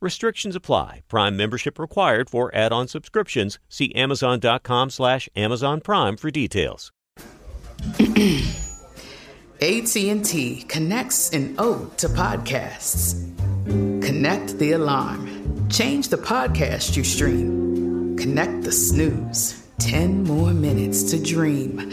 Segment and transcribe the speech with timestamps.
[0.00, 1.02] Restrictions apply.
[1.08, 3.58] Prime membership required for add-on subscriptions.
[3.68, 6.92] See Amazon.com slash Amazon Prime for details.
[9.60, 13.24] AT&T connects an ode to podcasts.
[13.66, 15.68] Connect the alarm.
[15.68, 18.16] Change the podcast you stream.
[18.16, 19.68] Connect the snooze.
[19.78, 21.92] 10 more minutes to dream.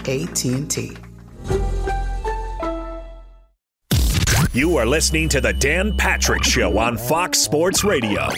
[0.00, 0.96] AT&T.
[4.52, 8.28] You are listening to the Dan Patrick Show on Fox Sports Radio.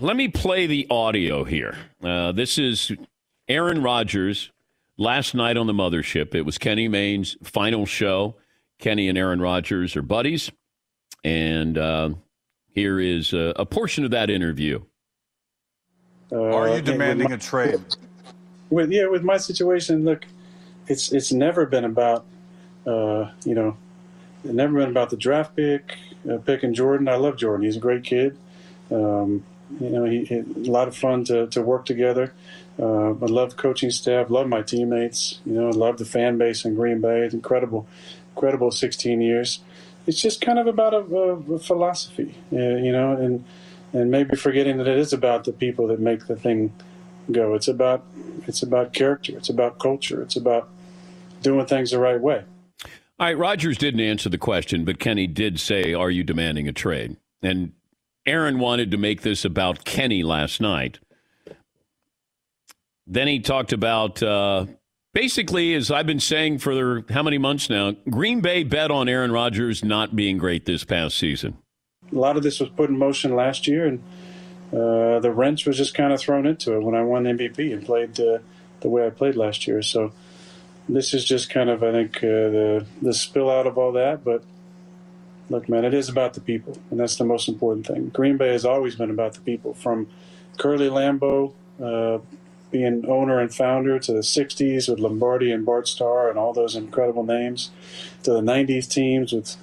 [0.00, 1.76] Let me play the audio here.
[2.02, 2.92] Uh, this is
[3.48, 4.52] Aaron Rodgers
[4.96, 6.34] last night on the mothership.
[6.34, 8.36] It was Kenny Mayne's final show.
[8.78, 10.50] Kenny and Aaron Rodgers are buddies.
[11.24, 12.10] And uh,
[12.68, 14.80] here is a, a, portion of that interview.
[16.30, 17.80] Uh, are you demanding my, a trade?
[18.70, 20.24] With yeah, with my situation, look,
[20.86, 22.24] it's it's never been about
[22.86, 23.76] uh, you know
[24.44, 25.96] never been about the draft pick,
[26.30, 27.08] uh, picking Jordan.
[27.08, 27.64] I love Jordan.
[27.64, 28.36] He's a great kid.
[28.90, 29.44] Um,
[29.80, 32.34] you know, he, he, a lot of fun to, to work together.
[32.78, 35.40] Uh, I love coaching staff, love my teammates.
[35.46, 37.20] You know, I love the fan base in Green Bay.
[37.20, 37.86] It's incredible,
[38.34, 39.60] incredible 16 years.
[40.06, 43.44] It's just kind of about a, a, a philosophy, uh, you know, and
[43.92, 46.72] and maybe forgetting that it is about the people that make the thing
[47.30, 47.54] go.
[47.54, 48.04] It's about
[48.46, 49.36] it's about character.
[49.36, 50.22] It's about culture.
[50.22, 50.68] It's about
[51.42, 52.44] doing things the right way.
[53.16, 56.72] All right, Rodgers didn't answer the question, but Kenny did say, Are you demanding a
[56.72, 57.16] trade?
[57.42, 57.72] And
[58.26, 60.98] Aaron wanted to make this about Kenny last night.
[63.06, 64.66] Then he talked about uh,
[65.12, 69.30] basically, as I've been saying for how many months now, Green Bay bet on Aaron
[69.30, 71.58] Rodgers not being great this past season.
[72.10, 74.02] A lot of this was put in motion last year, and
[74.74, 77.84] uh, the wrench was just kind of thrown into it when I won MVP and
[77.84, 78.38] played uh,
[78.80, 79.82] the way I played last year.
[79.82, 80.12] So
[80.88, 84.24] this is just kind of, I think, uh, the the spill out of all that.
[84.24, 84.42] But
[85.48, 88.08] look, man, it is about the people, and that's the most important thing.
[88.08, 90.08] Green Bay has always been about the people, from
[90.58, 91.52] Curly Lambeau
[91.82, 92.18] uh,
[92.70, 96.74] being owner and founder to the '60s with Lombardi and Bart Starr and all those
[96.74, 97.70] incredible names,
[98.24, 99.56] to the '90s teams with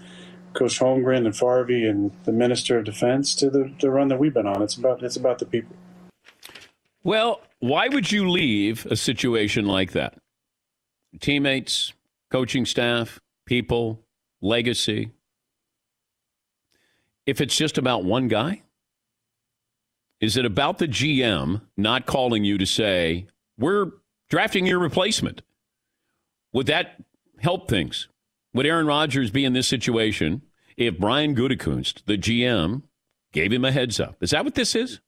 [0.54, 4.34] Coach Holmgren and Favre and the Minister of Defense, to the, the run that we've
[4.34, 4.62] been on.
[4.62, 5.76] It's about it's about the people.
[7.04, 10.22] Well, why would you leave a situation like that?
[11.20, 11.94] teammates,
[12.30, 14.04] coaching staff, people,
[14.42, 15.12] legacy.
[17.26, 18.64] If it's just about one guy,
[20.20, 23.28] is it about the GM not calling you to say,
[23.58, 23.92] we're
[24.30, 25.42] drafting your replacement?
[26.54, 27.02] Would that
[27.40, 28.08] help things?
[28.54, 30.42] Would Aaron Rodgers be in this situation
[30.78, 32.84] if Brian Gutekunst, the GM,
[33.32, 34.18] gave him a heads up?
[34.22, 35.00] Is that what this is?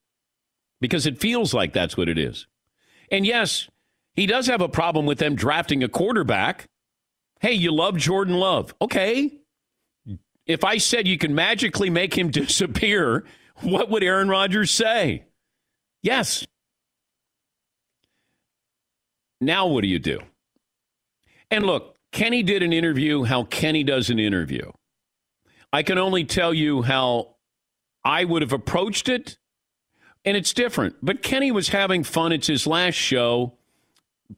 [0.80, 2.48] Because it feels like that's what it is.
[3.12, 3.70] And yes,
[4.16, 6.68] he does have a problem with them drafting a quarterback.
[7.40, 8.74] Hey, you love Jordan Love.
[8.82, 9.32] Okay.
[10.46, 13.26] If I said you can magically make him disappear
[13.62, 15.26] what would Aaron Rodgers say?
[16.02, 16.46] Yes.
[19.40, 20.20] Now, what do you do?
[21.52, 24.72] And look, Kenny did an interview how Kenny does an interview.
[25.74, 27.38] I can only tell you how
[28.06, 29.38] I would have approached it,
[30.24, 30.96] and it's different.
[31.02, 32.32] But Kenny was having fun.
[32.32, 33.58] It's his last show.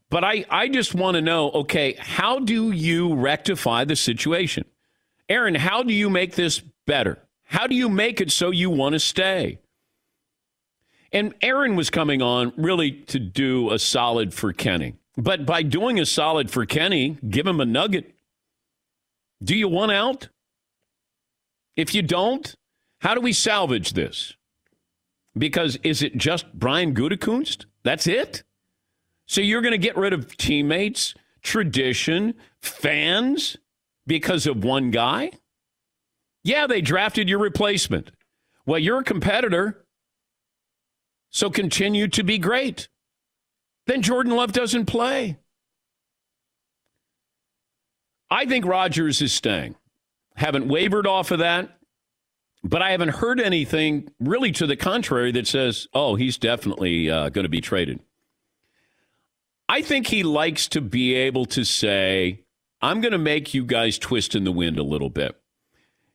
[0.10, 4.64] But I, I just want to know okay, how do you rectify the situation?
[5.28, 7.20] Aaron, how do you make this better?
[7.44, 9.60] How do you make it so you want to stay?
[11.12, 14.96] And Aaron was coming on really to do a solid for Kenny.
[15.18, 18.14] But by doing a solid for Kenny, give him a nugget.
[19.44, 20.30] Do you want out?
[21.76, 22.56] If you don't,
[23.02, 24.34] how do we salvage this?
[25.38, 27.66] Because is it just Brian Gutekunst?
[27.84, 28.44] That's it?
[29.28, 33.58] So you're going to get rid of teammates, tradition, fans
[34.08, 35.32] because of one guy?
[36.44, 38.12] Yeah, they drafted your replacement.
[38.66, 39.86] Well, you're a competitor.
[41.32, 42.88] So continue to be great.
[43.88, 45.38] Then Jordan Love doesn't play.
[48.30, 49.76] I think Rodgers is staying.
[50.36, 51.78] Haven't wavered off of that,
[52.64, 57.30] but I haven't heard anything really to the contrary that says, oh, he's definitely uh,
[57.30, 58.00] going to be traded.
[59.70, 62.44] I think he likes to be able to say,
[62.82, 65.40] I'm going to make you guys twist in the wind a little bit.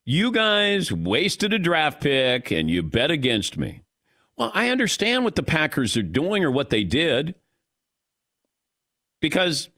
[0.04, 3.82] You guys wasted a draft pick and you bet against me.
[4.36, 7.34] Well, I understand what the Packers are doing or what they did
[9.20, 9.68] because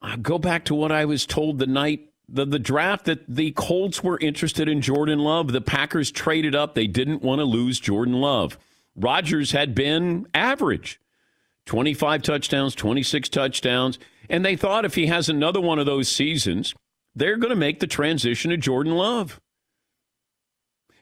[0.00, 3.50] I go back to what I was told the night the, the draft that the
[3.52, 5.52] Colts were interested in Jordan Love.
[5.52, 6.74] The Packers traded up.
[6.74, 8.56] They didn't want to lose Jordan Love.
[8.94, 11.00] Rodgers had been average
[11.66, 13.98] 25 touchdowns, 26 touchdowns.
[14.28, 16.74] And they thought if he has another one of those seasons,
[17.14, 19.40] they're going to make the transition to Jordan Love.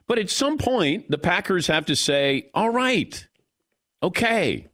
[0.07, 3.29] But at some point, the Packers have to say, all right,
[4.03, 4.69] okay.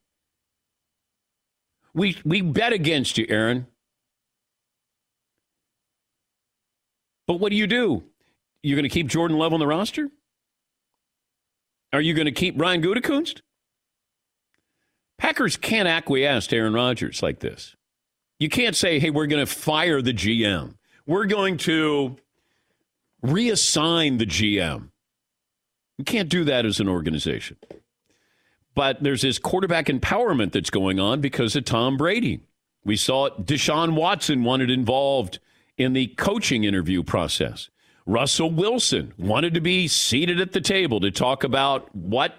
[1.94, 3.67] We, we bet against you, Aaron.
[7.26, 8.02] But what do you do?
[8.62, 10.11] You're going to keep Jordan Love on the roster?
[11.93, 13.41] Are you going to keep Brian Gutekunst?
[15.19, 17.76] Packers can't acquiesce to Aaron Rodgers like this.
[18.38, 20.75] You can't say, hey, we're going to fire the GM.
[21.06, 22.17] We're going to
[23.25, 24.91] reassign the GM.
[25.99, 27.56] You can't do that as an organization.
[28.75, 32.41] But there's this quarterback empowerment that's going on because of Tom Brady.
[32.85, 33.31] We saw.
[33.31, 35.38] Deshaun Watson wanted involved
[35.76, 37.71] in the coaching interview process.
[38.06, 42.35] Russell Wilson wanted to be seated at the table to talk about what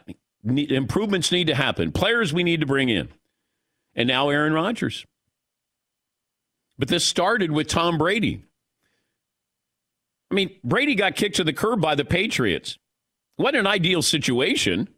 [0.45, 3.09] improvements need to happen, players we need to bring in.
[3.95, 5.05] And now Aaron Rodgers.
[6.77, 8.43] But this started with Tom Brady.
[10.29, 12.77] I mean, Brady got kicked to the curb by the Patriots.
[13.37, 14.89] What an ideal situation.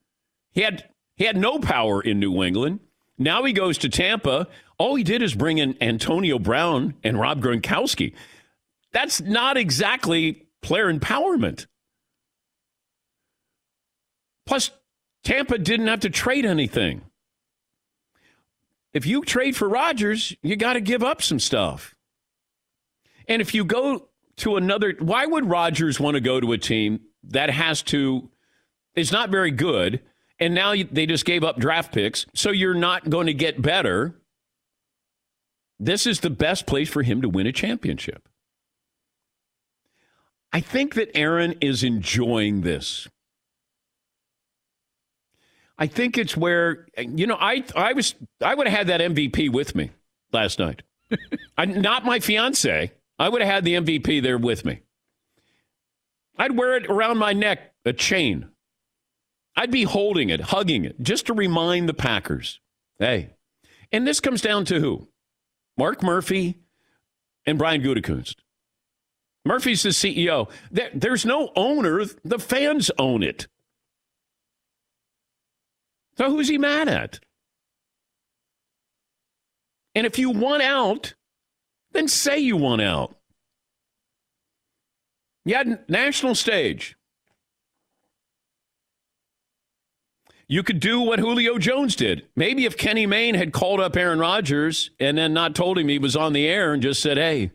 [0.52, 2.80] He had he had no power in New England.
[3.18, 4.48] Now he goes to Tampa.
[4.78, 8.14] All he did is bring in Antonio Brown and Rob Gronkowski.
[8.94, 11.66] That's not exactly player empowerment.
[14.46, 14.72] Plus,
[15.24, 17.02] Tampa didn't have to trade anything.
[18.94, 21.96] If you trade for Rodgers, you got to give up some stuff.
[23.28, 27.02] And if you go to another, why would Rodgers want to go to a team
[27.24, 28.30] that has to
[28.96, 30.02] is not very good,
[30.40, 34.16] and now they just gave up draft picks, so you're not going to get better.
[35.80, 38.28] This is the best place for him to win a championship.
[40.52, 43.08] I think that Aaron is enjoying this.
[45.78, 49.52] I think it's where you know I I was I would have had that MVP
[49.52, 49.92] with me
[50.32, 50.82] last night.
[51.58, 52.92] I, not my fiance.
[53.20, 54.82] I would have had the MVP there with me.
[56.38, 58.50] I'd wear it around my neck, a chain.
[59.58, 62.62] I'd be holding it, hugging it, just to remind the Packers
[63.00, 63.32] hey.
[63.92, 65.08] And this comes down to who?
[65.78, 66.60] Mark Murphy
[67.46, 68.36] and Brian Gutekunst.
[69.46, 70.50] Murphy's the CEO.
[70.72, 73.48] There, there's no owner, the fans own it.
[76.18, 77.20] So who's he mad at?
[79.96, 81.14] And if you want out,
[81.94, 83.16] then say you want out.
[85.48, 86.97] Had national stage.
[90.50, 92.26] You could do what Julio Jones did.
[92.36, 96.00] Maybe if Kenny Mayne had called up Aaron Rodgers and then not told him he
[96.00, 97.52] was on the air and just said, "Hey,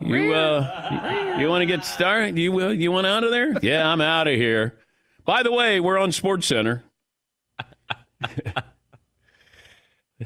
[0.00, 2.38] you uh, you, you want to get started?
[2.38, 3.54] You uh, you want out of there?
[3.62, 4.78] Yeah, I'm out of here.
[5.26, 6.84] By the way, we're on Sports Center.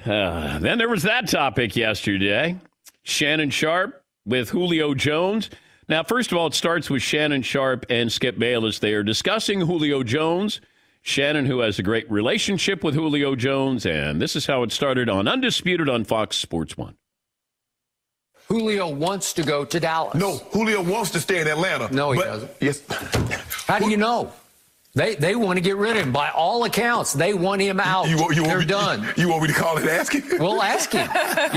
[0.07, 2.57] uh, then there was that topic yesterday.
[3.03, 5.51] Shannon Sharpe with Julio Jones.
[5.89, 8.79] Now, first of all, it starts with Shannon Sharpe and Skip Bayless.
[8.79, 10.61] They are discussing Julio Jones.
[11.03, 15.09] Shannon, who has a great relationship with Julio Jones, and this is how it started
[15.09, 16.97] on Undisputed on Fox Sports One.
[18.49, 20.15] Julio wants to go to Dallas.
[20.15, 21.93] No, Julio wants to stay in Atlanta.
[21.93, 22.51] No, he but, doesn't.
[22.61, 22.83] Yes.
[23.67, 24.33] How do you know?
[24.95, 26.13] They they want to get rid of him.
[26.13, 28.09] By all accounts, they want him out.
[28.11, 29.09] You, you They're want me, done.
[29.17, 30.23] You want me to call and ask him?
[30.39, 31.09] We'll ask him.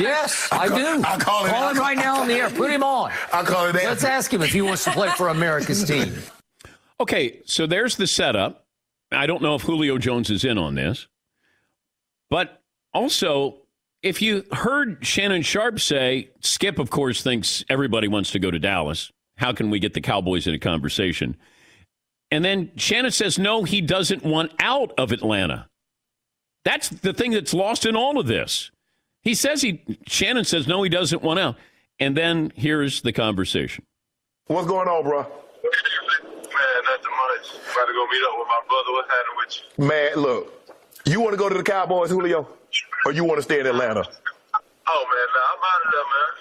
[0.01, 1.03] Yes, I call- do.
[1.05, 1.51] I'll call him.
[1.51, 2.49] Call him right now on the air.
[2.49, 3.11] Put him on.
[3.33, 6.13] I'll call and ask Let's ask him if he wants to play for America's team.
[7.01, 8.64] Okay, so there's the setup.
[9.15, 11.07] I don't know if Julio Jones is in on this,
[12.29, 12.61] but
[12.93, 13.57] also,
[14.01, 18.59] if you heard Shannon Sharpe say, Skip, of course, thinks everybody wants to go to
[18.59, 19.11] Dallas.
[19.37, 21.35] How can we get the Cowboys in a conversation?
[22.31, 25.67] And then Shannon says, no, he doesn't want out of Atlanta.
[26.63, 28.71] That's the thing that's lost in all of this.
[29.21, 31.55] He says he, Shannon says, no, he doesn't want out.
[31.99, 33.85] And then here's the conversation.
[34.47, 35.25] What's going on, bro?
[36.55, 37.45] Man, nothing much.
[37.73, 38.91] About to go meet up with my brother.
[38.95, 39.85] What's happening with you?
[39.85, 40.43] Man, look,
[41.05, 42.47] you want to go to the Cowboys, Julio,
[43.05, 44.03] or you want to stay in Atlanta?
[44.87, 46.31] Oh, man, nah, I'm out of there, man.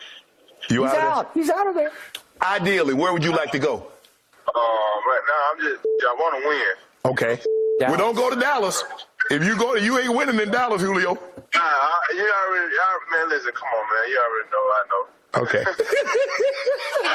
[0.70, 1.30] You He's out, out.
[1.34, 1.90] He's out of there.
[1.90, 2.48] there?
[2.48, 3.74] Ideally, where would you like to go?
[3.74, 7.12] Um, right now, I'm just, I want to win.
[7.12, 7.42] Okay.
[7.80, 7.90] Dallas.
[7.90, 8.84] Well, don't go to Dallas.
[9.30, 11.14] If you go, to you ain't winning in Dallas, Julio.
[11.14, 11.20] Nah,
[11.60, 14.10] I, you already, y'all, man, listen, come on, man.
[14.10, 15.06] You already know I know.
[15.36, 15.64] Okay.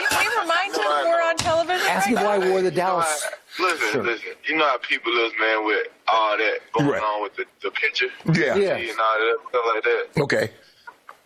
[0.10, 3.24] Can you remind him we're on television Ask right him why he wore the Dallas.
[3.58, 4.28] how- listen, listen.
[4.48, 7.02] You know how people is, man, with all that going Right.
[7.02, 8.08] on with the, the picture?
[8.34, 8.56] Yeah.
[8.56, 8.76] Yeah.
[8.76, 10.08] And all that stuff like that.
[10.24, 10.52] Okay.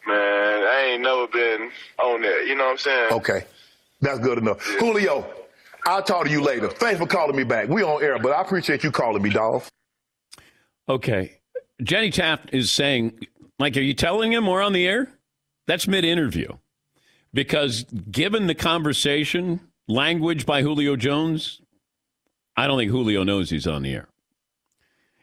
[0.05, 0.15] Man,
[0.63, 1.71] I ain't never been
[2.03, 2.45] on that.
[2.47, 3.13] You know what I'm saying?
[3.13, 3.45] Okay.
[4.01, 4.61] That's good enough.
[4.79, 5.25] Julio,
[5.85, 6.67] I'll talk to you later.
[6.69, 7.69] Thanks for calling me back.
[7.69, 9.63] We on air, but I appreciate you calling me, dog.
[10.89, 11.37] Okay.
[11.81, 13.25] Jenny Taft is saying,
[13.59, 15.09] like, are you telling him we're on the air?
[15.67, 16.49] That's mid interview.
[17.33, 21.61] Because given the conversation, language by Julio Jones,
[22.55, 24.07] I don't think Julio knows he's on the air.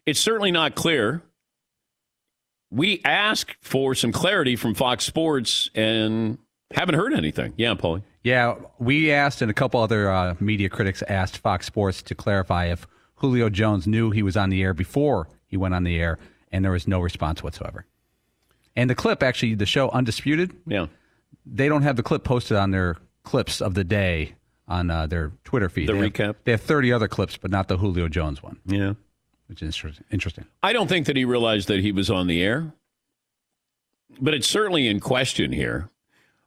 [0.07, 1.23] It's certainly not clear.
[2.71, 6.39] We asked for some clarity from Fox Sports and
[6.73, 7.53] haven't heard anything.
[7.57, 8.03] Yeah, Paulie.
[8.23, 12.67] Yeah, we asked, and a couple other uh, media critics asked Fox Sports to clarify
[12.67, 12.87] if
[13.17, 16.19] Julio Jones knew he was on the air before he went on the air,
[16.53, 17.87] and there was no response whatsoever.
[18.77, 20.87] And the clip, actually, the show Undisputed, Yeah.
[21.53, 24.35] They don't have the clip posted on their clips of the day
[24.69, 25.89] on uh, their Twitter feed.
[25.89, 26.35] The They have- recap?
[26.45, 28.95] they have 30 other clips, but not the Julio Jones one, Yeah.
[29.49, 30.45] which is interesting.
[30.63, 32.73] I don't think that he realized that he was on the air,
[34.21, 35.89] but it's certainly in question here.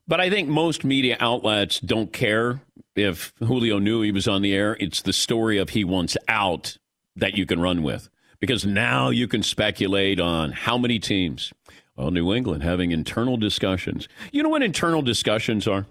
[0.08, 2.62] But I think most media outlets don't care
[2.96, 4.76] if Julio knew he was on the air.
[4.80, 6.78] It's the story of he wants out
[7.16, 11.54] that you can run with because now you can speculate on how many teams.
[11.96, 14.08] Well, New England having internal discussions.
[14.32, 15.86] You know what internal discussions are?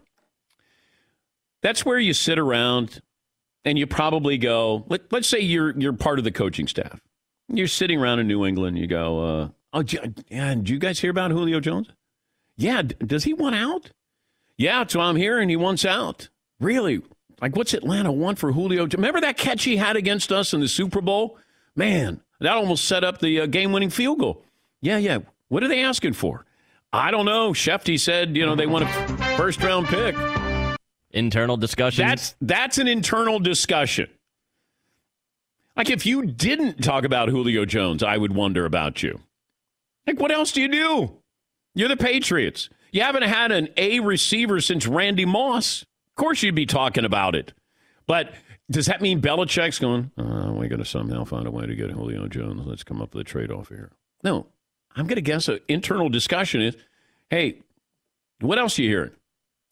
[1.60, 3.00] That's where you sit around
[3.64, 7.00] and you probably go, let, let's say you're you're part of the coaching staff.
[7.48, 8.78] You're sitting around in New England.
[8.78, 9.84] You go, uh, oh,
[10.28, 10.54] yeah.
[10.54, 11.88] Did you guys hear about Julio Jones?
[12.56, 12.82] Yeah.
[12.82, 13.90] Does he want out?
[14.56, 14.84] Yeah.
[14.88, 16.28] So I'm hearing he wants out.
[16.58, 17.02] Really?
[17.40, 18.86] Like, what's Atlanta want for Julio?
[18.86, 21.38] Remember that catch he had against us in the Super Bowl?
[21.74, 24.44] Man, that almost set up the uh, game-winning field goal.
[24.80, 25.18] Yeah, yeah.
[25.52, 26.46] What are they asking for?
[26.94, 27.52] I don't know.
[27.52, 30.16] Schefty said, you know, they want a first-round pick.
[31.10, 32.06] Internal discussion.
[32.06, 34.08] That's that's an internal discussion.
[35.76, 39.20] Like if you didn't talk about Julio Jones, I would wonder about you.
[40.06, 41.18] Like what else do you do?
[41.74, 42.70] You're the Patriots.
[42.90, 45.82] You haven't had an A receiver since Randy Moss.
[45.82, 47.52] Of course you'd be talking about it.
[48.06, 48.32] But
[48.70, 51.90] does that mean Belichick's going, uh, we got to somehow find a way to get
[51.90, 52.62] Julio Jones.
[52.64, 53.90] Let's come up with a trade off here.
[54.24, 54.46] No,
[54.96, 56.76] I'm going to guess an internal discussion is,
[57.30, 57.60] hey,
[58.40, 59.10] what else are you hearing?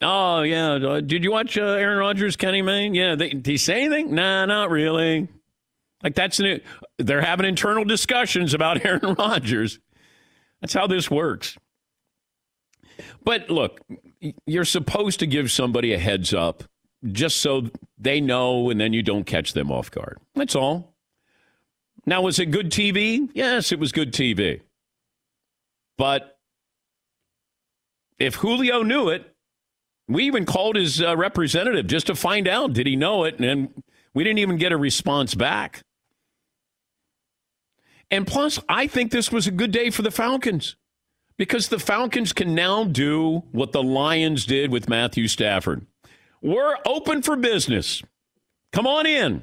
[0.03, 2.95] Oh yeah, uh, did you watch uh, Aaron Rodgers, Kenny Mayne?
[2.95, 4.15] Yeah, they, did he say anything?
[4.15, 5.29] Nah, not really.
[6.03, 6.61] Like that's new.
[6.99, 9.79] they're having internal discussions about Aaron Rodgers.
[10.61, 11.59] That's how this works.
[13.25, 13.81] But look,
[14.47, 16.65] you're supposed to give somebody a heads up
[17.13, 20.19] just so they know, and then you don't catch them off guard.
[20.35, 20.95] That's all.
[22.07, 23.29] Now, was it good TV?
[23.35, 24.61] Yes, it was good TV.
[26.01, 26.39] But
[28.19, 29.35] if Julio knew it,
[30.09, 33.83] we even called his uh, representative just to find out did he know it, and
[34.15, 35.83] we didn't even get a response back.
[38.11, 40.75] And plus, I think this was a good day for the Falcons
[41.37, 45.87] because the Falcons can now do what the Lions did with Matthew Stafford.
[46.41, 48.03] We're open for business.
[48.73, 49.43] Come on in.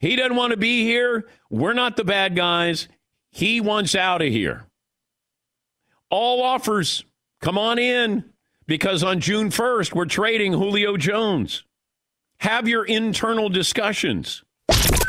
[0.00, 1.28] He doesn't want to be here.
[1.50, 2.88] We're not the bad guys.
[3.30, 4.67] He wants out of here.
[6.10, 7.04] All offers,
[7.42, 8.24] come on in
[8.66, 11.64] because on June 1st, we're trading Julio Jones.
[12.40, 14.42] Have your internal discussions.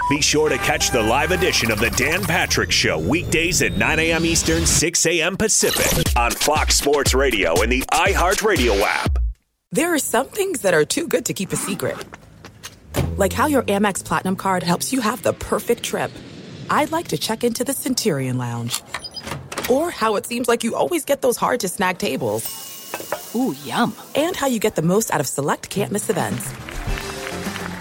[0.09, 3.99] Be sure to catch the live edition of the Dan Patrick Show weekdays at 9
[3.99, 4.25] a.m.
[4.25, 5.37] Eastern, 6 a.m.
[5.37, 9.19] Pacific on Fox Sports Radio and the iHeartRadio app.
[9.71, 11.95] There are some things that are too good to keep a secret.
[13.17, 16.11] Like how your Amex Platinum card helps you have the perfect trip.
[16.71, 18.81] I'd like to check into the Centurion Lounge.
[19.69, 23.33] Or how it seems like you always get those hard to snag tables.
[23.35, 23.95] Ooh, yum.
[24.15, 26.49] And how you get the most out of select can't miss events.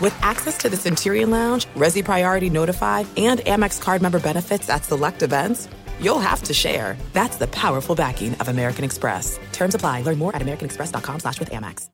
[0.00, 4.84] With access to the Centurion Lounge, Resy Priority Notify, and Amex card member benefits at
[4.84, 5.68] select events,
[6.00, 6.96] you'll have to share.
[7.12, 9.38] That's the powerful backing of American Express.
[9.52, 10.02] Terms apply.
[10.02, 11.88] Learn more at americanexpress.com slash with Amex.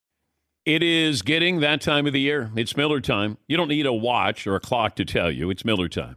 [0.67, 2.51] It is getting that time of the year.
[2.57, 3.37] It's Miller time.
[3.47, 5.51] You don't need a watch or a clock to tell you.
[5.51, 6.17] It's Miller time.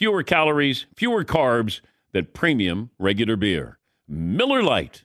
[0.00, 1.82] fewer calories, fewer carbs
[2.14, 3.78] than premium regular beer.
[4.08, 5.04] Miller Lite.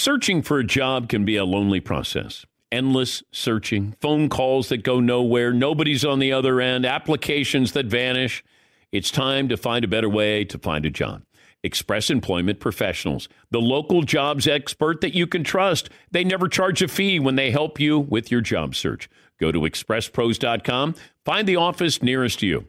[0.00, 2.46] Searching for a job can be a lonely process.
[2.70, 8.44] Endless searching, phone calls that go nowhere, nobody's on the other end, applications that vanish.
[8.92, 11.24] It's time to find a better way to find a job.
[11.64, 15.90] Express Employment Professionals, the local jobs expert that you can trust.
[16.12, 19.10] They never charge a fee when they help you with your job search.
[19.40, 22.68] Go to expresspros.com, find the office nearest to you.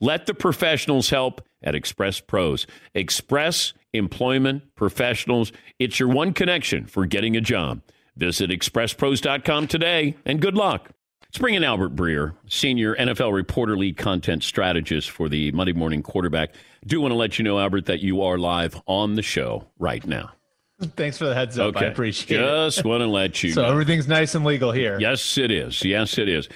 [0.00, 2.66] Let the professionals help at Express Pros.
[2.94, 5.52] Express Employment Professionals.
[5.78, 7.82] It's your one connection for getting a job.
[8.16, 10.90] Visit expresspros.com today and good luck.
[11.22, 16.02] Let's bring in Albert Breer, senior NFL reporter, lead content strategist for the Monday Morning
[16.02, 16.54] Quarterback.
[16.84, 20.04] Do want to let you know, Albert, that you are live on the show right
[20.04, 20.32] now.
[20.96, 21.76] Thanks for the heads up.
[21.76, 22.44] I appreciate it.
[22.44, 23.70] Just want to let you So know.
[23.70, 24.98] everything's nice and legal here.
[25.00, 25.84] Yes, it is.
[25.84, 26.48] Yes, it is.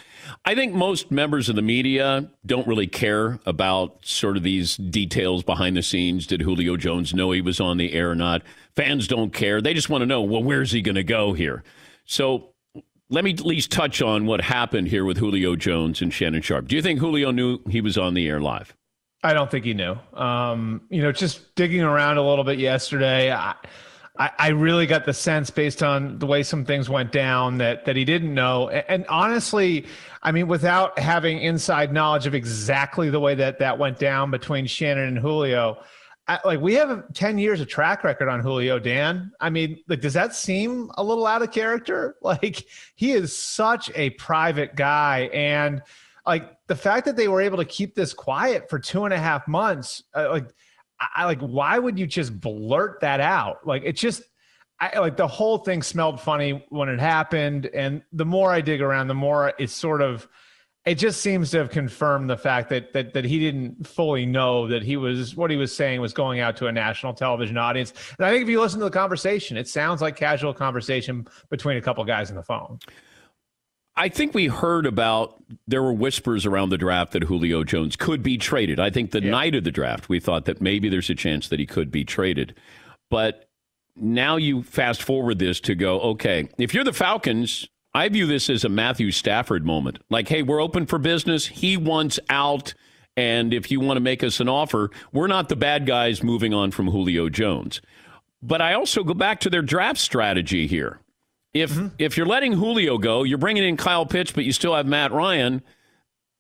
[0.46, 5.42] I think most members of the media don't really care about sort of these details
[5.42, 6.26] behind the scenes.
[6.26, 8.42] Did Julio Jones know he was on the air or not?
[8.76, 9.60] Fans don't care.
[9.60, 11.62] They just want to know, well, where's he going to go here?
[12.06, 12.50] So
[13.10, 16.68] let me at least touch on what happened here with Julio Jones and Shannon Sharpe.
[16.68, 18.74] Do you think Julio knew he was on the air live?
[19.22, 19.96] I don't think he knew.
[20.14, 23.54] Um, you know, just digging around a little bit yesterday, I,
[24.16, 27.84] I, I really got the sense based on the way some things went down that
[27.86, 28.68] that he didn't know.
[28.68, 29.86] And, and honestly,
[30.22, 34.66] I mean, without having inside knowledge of exactly the way that that went down between
[34.66, 35.82] Shannon and Julio,
[36.28, 39.32] I, like we have 10 years of track record on Julio Dan.
[39.40, 42.16] I mean, like does that seem a little out of character?
[42.22, 45.82] Like he is such a private guy and
[46.26, 49.18] like the fact that they were able to keep this quiet for two and a
[49.18, 50.46] half months, uh, like
[51.00, 53.66] I, like why would you just blurt that out?
[53.66, 54.22] Like it just
[54.80, 57.66] I like the whole thing smelled funny when it happened.
[57.66, 60.28] And the more I dig around, the more it's sort of
[60.84, 64.68] it just seems to have confirmed the fact that that that he didn't fully know
[64.68, 67.92] that he was what he was saying was going out to a national television audience.
[68.18, 71.76] And I think if you listen to the conversation, it sounds like casual conversation between
[71.76, 72.78] a couple guys on the phone.
[73.96, 78.22] I think we heard about there were whispers around the draft that Julio Jones could
[78.22, 78.80] be traded.
[78.80, 79.30] I think the yeah.
[79.30, 82.04] night of the draft, we thought that maybe there's a chance that he could be
[82.04, 82.54] traded.
[83.08, 83.48] But
[83.94, 88.50] now you fast forward this to go, okay, if you're the Falcons, I view this
[88.50, 90.00] as a Matthew Stafford moment.
[90.10, 91.46] Like, hey, we're open for business.
[91.46, 92.74] He wants out.
[93.16, 96.52] And if you want to make us an offer, we're not the bad guys moving
[96.52, 97.80] on from Julio Jones.
[98.42, 100.98] But I also go back to their draft strategy here.
[101.54, 101.88] If mm-hmm.
[101.98, 105.12] if you're letting Julio go, you're bringing in Kyle Pitts, but you still have Matt
[105.12, 105.62] Ryan.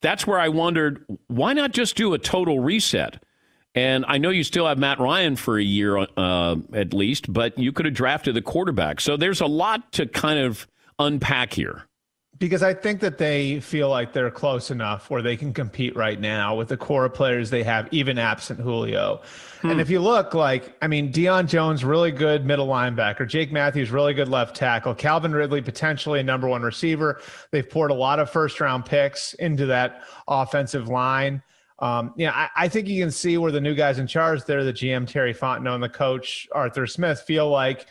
[0.02, 3.22] That's where I wondered why not just do a total reset?
[3.76, 7.58] And I know you still have Matt Ryan for a year uh, at least, but
[7.58, 9.00] you could have drafted the quarterback.
[9.00, 11.86] So there's a lot to kind of unpack here.
[12.38, 16.20] Because I think that they feel like they're close enough where they can compete right
[16.20, 19.22] now with the core players they have, even absent Julio.
[19.60, 19.70] Hmm.
[19.70, 23.26] And if you look like, I mean, Deion Jones, really good middle linebacker.
[23.28, 24.94] Jake Matthews, really good left tackle.
[24.94, 27.20] Calvin Ridley, potentially a number one receiver.
[27.52, 31.40] They've poured a lot of first round picks into that offensive line.
[31.78, 34.62] Um, yeah, I, I, think you can see where the new guys in charge there,
[34.62, 37.86] the GM Terry Fontenot and the coach Arthur Smith, feel like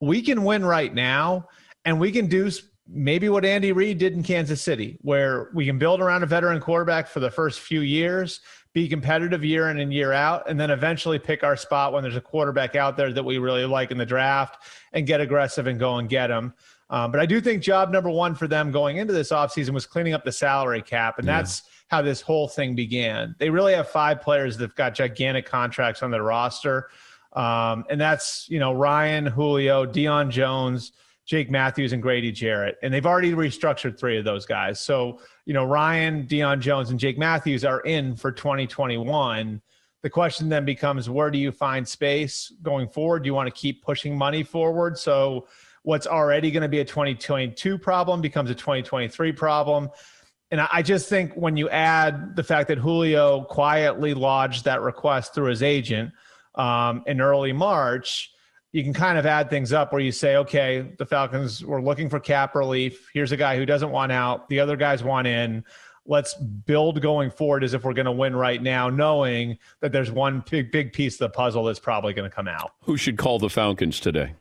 [0.00, 1.46] we can win right now,
[1.84, 2.50] and we can do
[2.92, 6.60] maybe what Andy Reid did in Kansas City, where we can build around a veteran
[6.60, 8.40] quarterback for the first few years,
[8.72, 12.16] be competitive year in and year out, and then eventually pick our spot when there's
[12.16, 15.78] a quarterback out there that we really like in the draft and get aggressive and
[15.78, 16.52] go and get him.
[16.90, 19.86] Um, but I do think job number one for them going into this offseason was
[19.86, 21.18] cleaning up the salary cap.
[21.18, 21.38] And yeah.
[21.38, 23.34] that's how this whole thing began.
[23.38, 26.90] They really have five players that've got gigantic contracts on their roster.
[27.32, 30.92] Um, and that's, you know, Ryan, Julio, Deion Jones,
[31.30, 32.76] Jake Matthews, and Grady Jarrett.
[32.82, 34.80] And they've already restructured three of those guys.
[34.80, 39.62] So, you know, Ryan, Deion Jones, and Jake Matthews are in for 2021.
[40.02, 43.22] The question then becomes where do you find space going forward?
[43.22, 44.98] Do you want to keep pushing money forward?
[44.98, 45.46] So,
[45.84, 49.88] what's already going to be a 2022 problem becomes a 2023 problem.
[50.50, 55.32] And I just think when you add the fact that Julio quietly lodged that request
[55.32, 56.12] through his agent
[56.56, 58.32] um, in early March,
[58.72, 62.08] you can kind of add things up where you say, okay, the Falcons were looking
[62.08, 63.10] for cap relief.
[63.12, 64.48] Here's a guy who doesn't want out.
[64.48, 65.64] The other guys want in.
[66.06, 70.10] Let's build going forward as if we're going to win right now, knowing that there's
[70.10, 72.72] one big, big piece of the puzzle that's probably going to come out.
[72.82, 74.34] Who should call the Falcons today?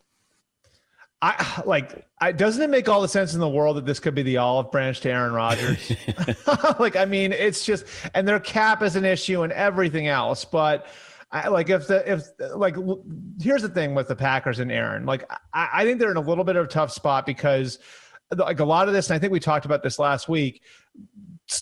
[1.21, 2.05] I like.
[2.21, 4.37] I, doesn't it make all the sense in the world that this could be the
[4.37, 5.91] olive branch to Aaron Rodgers?
[6.79, 10.45] like, I mean, it's just, and their cap is an issue and everything else.
[10.45, 10.87] But
[11.31, 12.23] I, like, if the if
[12.55, 12.75] like,
[13.39, 15.05] here's the thing with the Packers and Aaron.
[15.05, 17.77] Like, I, I think they're in a little bit of a tough spot because,
[18.35, 20.63] like, a lot of this, and I think we talked about this last week,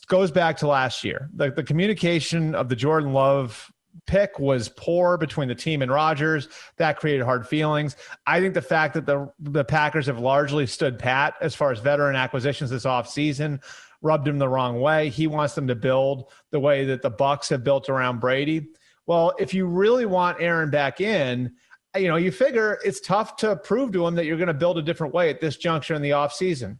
[0.08, 1.30] goes back to last year.
[1.34, 3.72] The the communication of the Jordan Love
[4.06, 6.48] pick was poor between the team and Rodgers.
[6.78, 7.98] That created hard feelings.
[8.26, 11.80] I think the fact that the the Packers have largely stood pat as far as
[11.80, 13.62] veteran acquisitions this offseason
[14.02, 15.10] rubbed him the wrong way.
[15.10, 18.70] He wants them to build the way that the Bucks have built around Brady.
[19.08, 21.54] Well, if you really want Aaron back in,
[21.96, 24.78] you know, you figure it's tough to prove to him that you're going to build
[24.78, 26.78] a different way at this juncture in the offseason.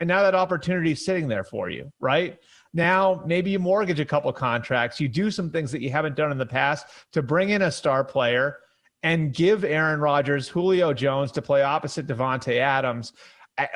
[0.00, 2.38] And now that opportunity is sitting there for you, right?
[2.72, 5.00] Now, maybe you mortgage a couple contracts.
[5.00, 7.70] You do some things that you haven't done in the past to bring in a
[7.70, 8.58] star player
[9.02, 13.12] and give Aaron Rodgers, Julio Jones to play opposite Davante Adams.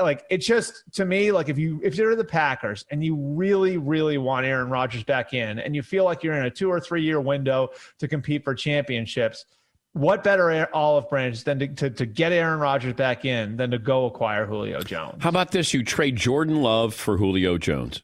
[0.01, 3.77] Like it just to me, like if you if you're the Packers and you really
[3.77, 6.81] really want Aaron Rodgers back in, and you feel like you're in a two or
[6.81, 9.45] three year window to compete for championships,
[9.93, 13.79] what better olive branch than to, to, to, get Aaron Rodgers back in than to
[13.79, 15.23] go acquire Julio Jones?
[15.23, 15.73] How about this?
[15.73, 18.03] You trade Jordan Love for Julio Jones.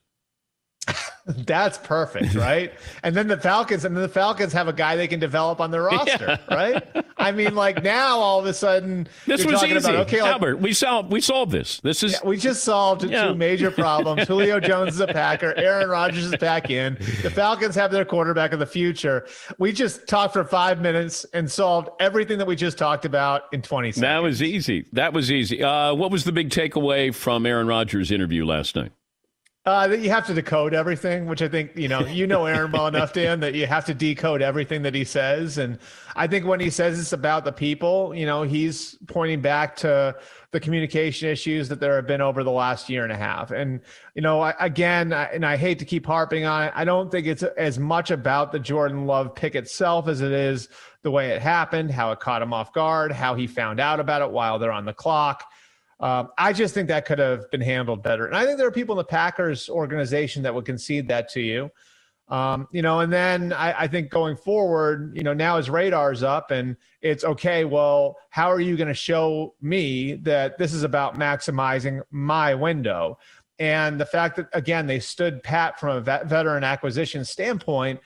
[1.46, 2.72] That's perfect, right?
[3.02, 5.70] and then the Falcons, and then the Falcons have a guy they can develop on
[5.70, 6.54] their roster, yeah.
[6.54, 7.04] right?
[7.16, 9.76] I mean, like now all of a sudden, this was easy.
[9.76, 11.80] About, okay, Albert, like, we solved we solved this.
[11.80, 13.28] This is yeah, we just solved yeah.
[13.28, 14.24] two major problems.
[14.28, 15.54] Julio Jones is a Packer.
[15.56, 16.94] Aaron Rodgers is back in.
[17.22, 19.26] The Falcons have their quarterback of the future.
[19.58, 23.62] We just talked for five minutes and solved everything that we just talked about in
[23.62, 24.02] twenty seconds.
[24.02, 24.84] That was easy.
[24.92, 25.62] That was easy.
[25.62, 28.92] Uh, what was the big takeaway from Aaron Rodgers' interview last night?
[29.66, 32.70] Uh, that you have to decode everything, which I think you know you know Aaron
[32.70, 35.57] well enough, Dan, that you have to decode everything that he says.
[35.57, 35.79] And
[36.14, 40.16] I think when he says it's about the people, you know, he's pointing back to
[40.50, 43.53] the communication issues that there have been over the last year and a half.
[43.53, 43.81] And
[44.14, 46.72] you know, I, again, I, and I hate to keep harping on it.
[46.77, 50.68] I don't think it's as much about the Jordan Love pick itself as it is
[51.00, 54.20] the way it happened, how it caught him off guard, how he found out about
[54.20, 55.44] it while they're on the clock
[56.04, 58.26] um, I just think that could have been handled better.
[58.26, 61.40] And I think there are people in the Packers organization that would concede that to
[61.40, 61.70] you.
[62.28, 66.22] Um, you know, and then I, I, think going forward, you know, now his radar's
[66.22, 67.64] up and it's okay.
[67.64, 73.18] Well, how are you going to show me that this is about maximizing my window?
[73.58, 78.00] And the fact that, again, they stood pat from a vet, veteran acquisition standpoint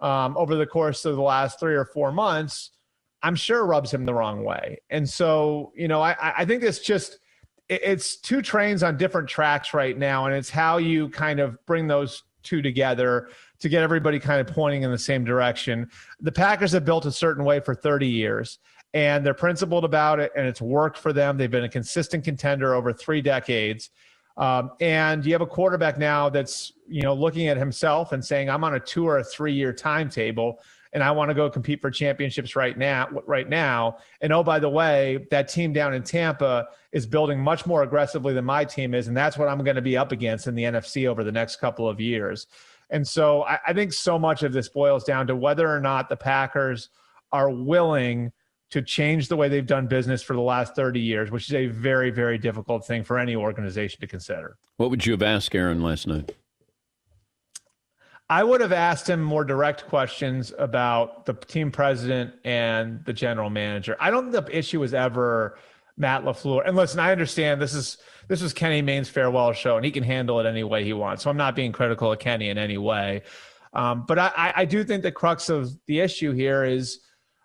[0.00, 2.70] um, over the course of the last three or four months,
[3.22, 4.80] I'm sure rubs him the wrong way.
[4.90, 7.18] And so, you know, I, I think it's just,
[7.68, 11.86] it's two trains on different tracks right now, and it's how you kind of bring
[11.86, 13.28] those two together
[13.60, 15.88] to get everybody kind of pointing in the same direction.
[16.20, 18.58] The Packers have built a certain way for 30 years,
[18.92, 21.38] and they're principled about it, and it's worked for them.
[21.38, 23.90] They've been a consistent contender over three decades.
[24.36, 28.50] Um, and you have a quarterback now that's you know looking at himself and saying,
[28.50, 30.58] "I'm on a two or a three year timetable."
[30.94, 33.08] And I want to go compete for championships right now.
[33.26, 37.66] Right now, and oh by the way, that team down in Tampa is building much
[37.66, 40.46] more aggressively than my team is, and that's what I'm going to be up against
[40.46, 42.46] in the NFC over the next couple of years.
[42.90, 46.08] And so I, I think so much of this boils down to whether or not
[46.08, 46.90] the Packers
[47.32, 48.32] are willing
[48.70, 51.66] to change the way they've done business for the last 30 years, which is a
[51.66, 54.56] very, very difficult thing for any organization to consider.
[54.76, 56.34] What would you have asked Aaron last night?
[58.34, 63.48] I would have asked him more direct questions about the team president and the general
[63.48, 63.96] manager.
[64.00, 65.56] I don't think the issue was ever
[65.96, 66.66] Matt LaFleur.
[66.66, 70.02] And listen, I understand this is this was Kenny Mayne's farewell show, and he can
[70.02, 71.22] handle it any way he wants.
[71.22, 73.22] So I'm not being critical of Kenny in any way.
[73.72, 77.02] Um, but I, I do think the crux of the issue here is,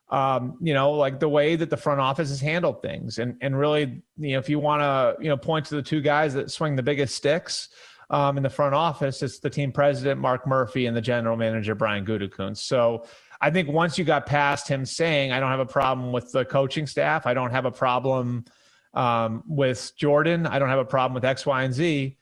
[0.10, 3.56] um, you know, like the way that the front office has handled things, and and
[3.60, 6.50] really, you know, if you want to, you know, point to the two guys that
[6.50, 7.70] swing the biggest sticks,
[8.10, 11.76] um, in the front office, it's the team president, Mark Murphy, and the general manager,
[11.76, 12.58] Brian Gutekunst.
[12.58, 13.06] So
[13.42, 16.46] I think once you got past him saying, I don't have a problem with the
[16.46, 18.46] coaching staff, I don't have a problem
[18.94, 22.16] um, with Jordan, I don't have a problem with X, Y, and Z.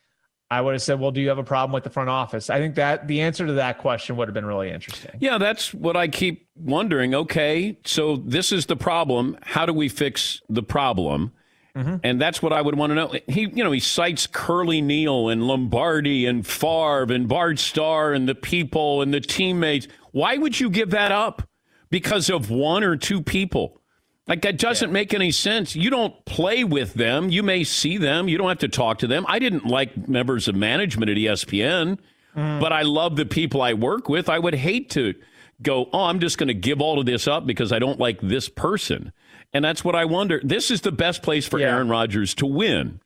[0.50, 2.60] I would have said, "Well, do you have a problem with the front office?" I
[2.60, 5.12] think that the answer to that question would have been really interesting.
[5.20, 7.14] Yeah, that's what I keep wondering.
[7.14, 9.38] Okay, so this is the problem.
[9.42, 11.34] How do we fix the problem?
[11.78, 11.98] Mm-hmm.
[12.04, 13.14] And that's what I would want to know.
[13.28, 18.28] He, you know, he cites Curly Neal and Lombardi and Favre and Bart Starr and
[18.28, 19.88] the people and the teammates.
[20.12, 21.48] Why would you give that up
[21.92, 23.80] because of one or two people?
[24.28, 24.94] Like that doesn't yeah.
[24.94, 25.76] make any sense.
[25.76, 27.30] You don't play with them.
[27.30, 28.28] You may see them.
[28.28, 29.24] You don't have to talk to them.
[29.28, 32.00] I didn't like members of management at ESPN,
[32.36, 32.60] mm.
[32.60, 34.30] but I love the people I work with.
[34.30, 35.14] I would hate to
[35.62, 38.20] go, oh, I'm just going to give all of this up because I don't like
[38.22, 39.14] this person.
[39.54, 40.42] And that's what I wonder.
[40.44, 41.68] This is the best place for yeah.
[41.68, 43.00] Aaron Rodgers to win.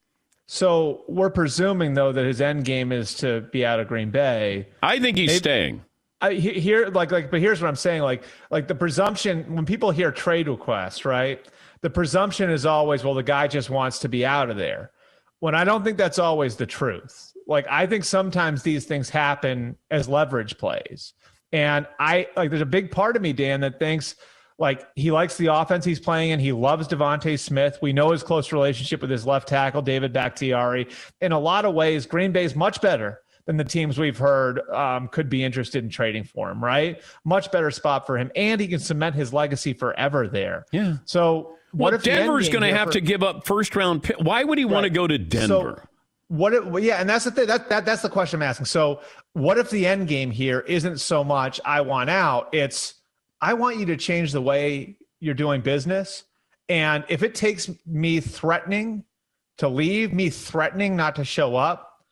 [0.47, 4.67] So we're presuming though that his end game is to be out of Green Bay.
[4.84, 5.86] I think he's Maybe, staying.
[6.19, 9.91] I here like like but here's what I'm saying like like the presumption when people
[9.91, 11.39] hear trade request, right?
[11.80, 14.91] The presumption is always well the guy just wants to be out of there.
[15.39, 17.32] When I don't think that's always the truth.
[17.47, 21.13] Like I think sometimes these things happen as leverage plays.
[21.54, 24.15] And I like there's a big part of me Dan that thinks
[24.57, 27.79] like he likes the offense he's playing and he loves Devonte Smith.
[27.81, 30.87] We know his close relationship with his left tackle, David Bakhtiari.
[31.21, 34.59] In a lot of ways, Green Bay is much better than the teams we've heard
[34.69, 37.01] um, could be interested in trading for him, right?
[37.25, 38.31] Much better spot for him.
[38.35, 40.65] And he can cement his legacy forever there.
[40.71, 40.97] Yeah.
[41.05, 44.17] So what well, if Denver's going to have for, to give up first round pick?
[44.19, 44.73] Why would he right.
[44.73, 45.81] want to go to Denver?
[45.81, 45.87] So,
[46.27, 47.47] what it, yeah, and that's the thing.
[47.47, 48.65] That, that that's the question I'm asking.
[48.65, 49.01] So,
[49.33, 52.49] what if the end game here isn't so much I want out?
[52.53, 52.95] It's
[53.41, 56.23] I want you to change the way you're doing business.
[56.69, 59.04] And if it takes me threatening
[59.58, 62.06] to leave, me threatening not to show up,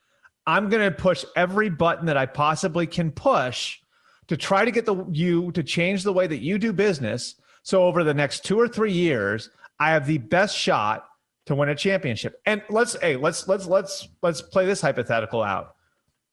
[0.48, 3.80] I'm going to push every button that I possibly can push
[4.28, 7.36] to try to get the you to change the way that you do business.
[7.64, 11.06] So over the next 2 or 3 years, I have the best shot
[11.46, 12.42] to win a championship.
[12.46, 15.76] And let's hey, let's let's let's let's play this hypothetical out.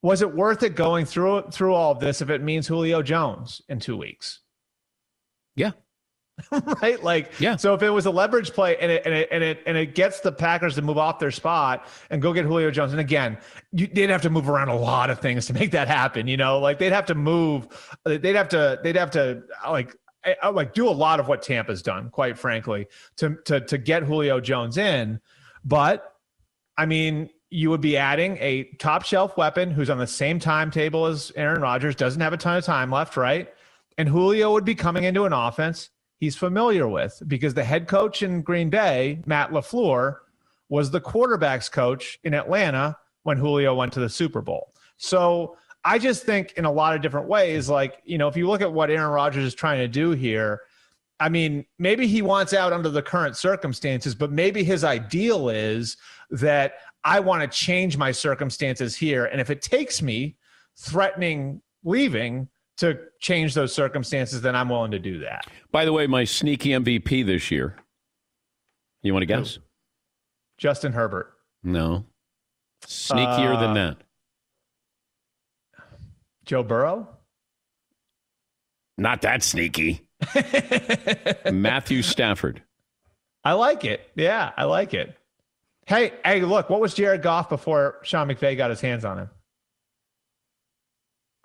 [0.02, 3.62] Was it worth it going through through all of this if it means Julio Jones
[3.68, 4.40] in 2 weeks?
[5.56, 5.72] Yeah.
[6.82, 7.02] right?
[7.02, 7.56] Like, yeah.
[7.56, 9.94] So if it was a leverage play and it and it and it and it
[9.94, 13.38] gets the Packers to move off their spot and go get Julio Jones, and again,
[13.72, 16.28] you, they'd have to move around a lot of things to make that happen.
[16.28, 17.68] You know, like they'd have to move,
[18.04, 21.40] they'd have to, they'd have to like eh, uh, like do a lot of what
[21.40, 25.20] Tampa's done, quite frankly, to to to get Julio Jones in.
[25.64, 26.12] But
[26.76, 31.06] I mean, you would be adding a top shelf weapon who's on the same timetable
[31.06, 33.48] as Aaron Rodgers, doesn't have a ton of time left, right?
[33.98, 38.22] And Julio would be coming into an offense he's familiar with because the head coach
[38.22, 40.16] in Green Bay, Matt LaFleur,
[40.68, 44.72] was the quarterback's coach in Atlanta when Julio went to the Super Bowl.
[44.96, 48.48] So I just think in a lot of different ways, like, you know, if you
[48.48, 50.62] look at what Aaron Rodgers is trying to do here,
[51.20, 55.96] I mean, maybe he wants out under the current circumstances, but maybe his ideal is
[56.30, 59.26] that I want to change my circumstances here.
[59.26, 60.36] And if it takes me
[60.76, 65.46] threatening leaving to change those circumstances, then I'm willing to do that.
[65.72, 67.76] By the way, my sneaky MVP this year.
[69.02, 69.58] You want to guess?
[70.58, 71.32] Justin Herbert.
[71.62, 72.04] No.
[72.84, 73.96] Sneakier uh, than that.
[76.44, 77.08] Joe Burrow?
[78.98, 80.06] Not that sneaky.
[81.52, 82.62] Matthew Stafford.
[83.44, 84.10] I like it.
[84.16, 85.16] Yeah, I like it.
[85.86, 89.30] Hey, hey, look, what was Jared Goff before Sean McVay got his hands on him?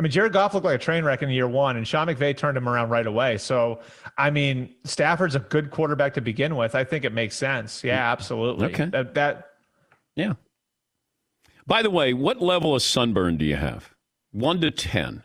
[0.02, 2.36] I mean, Jared Goff looked like a train wreck in year one, and Sean McVay
[2.36, 3.38] turned him around right away.
[3.38, 3.82] So,
[4.18, 6.74] I mean, Stafford's a good quarterback to begin with.
[6.74, 7.84] I think it makes sense.
[7.84, 8.12] Yeah, mm.
[8.12, 8.74] absolutely.
[8.74, 8.86] Okay.
[8.86, 9.50] That, that
[10.16, 10.34] yeah.
[11.68, 13.94] By the way, what level of sunburn do you have?
[14.32, 15.22] One to ten.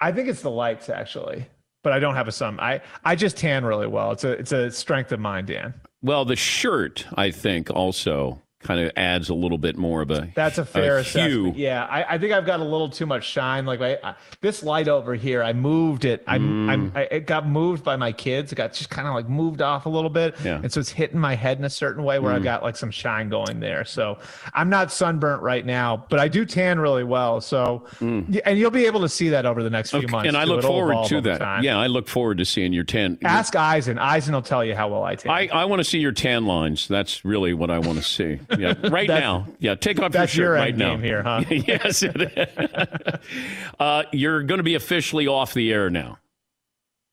[0.00, 1.46] I think it's the lights actually,
[1.84, 2.58] but I don't have a sun.
[2.58, 4.10] I I just tan really well.
[4.10, 5.74] It's a it's a strength of mine, Dan.
[6.02, 10.30] Well, the shirt I think also kind of adds a little bit more of a
[10.34, 11.30] that's a fair a assessment.
[11.30, 11.52] hue.
[11.56, 13.64] Yeah, I, I, think I've got a little too much shine.
[13.64, 16.24] Like I, I, this light over here, I moved it.
[16.26, 16.70] I'm, mm.
[16.70, 18.52] I'm I, it got moved by my kids.
[18.52, 20.60] It got just kind of like moved off a little bit, yeah.
[20.62, 22.40] and so it's hitting my head in a certain way where mm.
[22.40, 23.84] I got like some shine going there.
[23.84, 24.18] So
[24.52, 27.40] I'm not sunburnt right now, but I do tan really well.
[27.40, 28.40] So mm.
[28.44, 30.08] and you'll be able to see that over the next few okay.
[30.08, 30.28] months.
[30.28, 31.62] And I look forward to that.
[31.62, 33.18] Yeah, I look forward to seeing your tan.
[33.22, 33.98] Ask Eisen.
[33.98, 35.30] Eisen will tell you how well I tan.
[35.30, 36.88] I, I want to see your tan lines.
[36.88, 38.40] That's really what I want to see.
[38.58, 39.46] Yeah, right now now.
[39.58, 40.96] Yeah, take off That's your shirt your right now.
[40.96, 41.42] here, huh?
[41.50, 42.02] yes.
[43.80, 46.18] uh, you're going to be officially off the air now.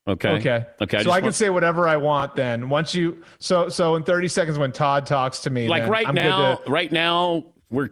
[0.06, 0.28] Okay.
[0.30, 0.66] Okay.
[0.82, 0.98] Okay.
[0.98, 2.68] I so I can say whatever I want then.
[2.68, 6.14] Once you so so in 30 seconds when Todd talks to me, like right I'm
[6.14, 7.90] now, to, right now we're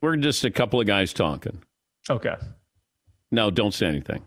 [0.00, 1.62] we're just a couple of guys talking.
[2.08, 2.34] Okay.
[3.30, 4.26] No, don't say anything.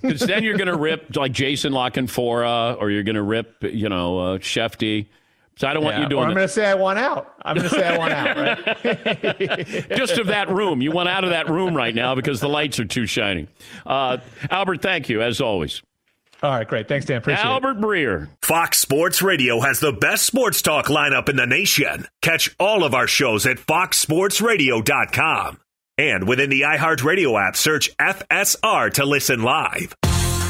[0.00, 3.56] Because then you're going to rip like Jason La Canfora, or you're going to rip,
[3.62, 5.06] you know, uh, Schefty.
[5.56, 6.24] So I don't want yeah, you doing.
[6.24, 7.32] I'm going to say I want out.
[7.42, 8.36] I'm going to say I want out.
[8.36, 9.88] Right?
[9.96, 10.82] Just of that room.
[10.82, 13.46] You want out of that room right now because the lights are too shining.
[13.86, 14.18] Uh,
[14.50, 15.80] Albert, thank you as always.
[16.42, 16.88] All right, great.
[16.88, 17.18] Thanks, Dan.
[17.18, 17.80] Appreciate Albert it.
[17.80, 18.28] Breer.
[18.42, 22.08] Fox Sports Radio has the best sports talk lineup in the nation.
[22.20, 25.60] Catch all of our shows at foxsportsradio.com.
[25.96, 29.94] And within the iHeartRadio app, search FSR to listen live.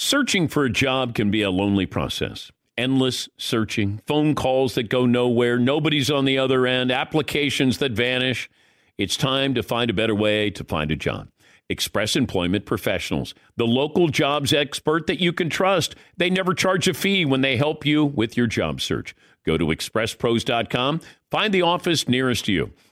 [0.00, 2.52] Searching for a job can be a lonely process.
[2.76, 8.48] Endless searching, phone calls that go nowhere, nobody's on the other end, applications that vanish.
[8.96, 11.30] It's time to find a better way to find a job.
[11.68, 15.96] Express Employment Professionals, the local jobs expert that you can trust.
[16.16, 19.16] They never charge a fee when they help you with your job search.
[19.44, 21.00] Go to expresspros.com,
[21.32, 22.72] find the office nearest you.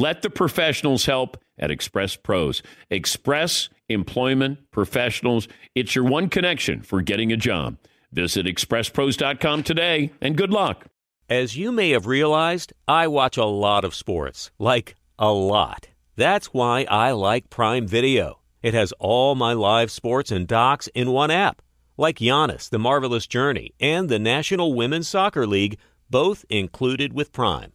[0.00, 2.62] Let the professionals help at Express Pros.
[2.88, 5.46] Express Employment Professionals.
[5.74, 7.76] It's your one connection for getting a job.
[8.10, 10.86] Visit expresspros.com today and good luck.
[11.28, 14.50] As you may have realized, I watch a lot of sports.
[14.58, 15.88] Like, a lot.
[16.16, 18.40] That's why I like Prime Video.
[18.62, 21.60] It has all my live sports and docs in one app.
[21.98, 25.76] Like Giannis, The Marvelous Journey, and the National Women's Soccer League,
[26.08, 27.74] both included with Prime.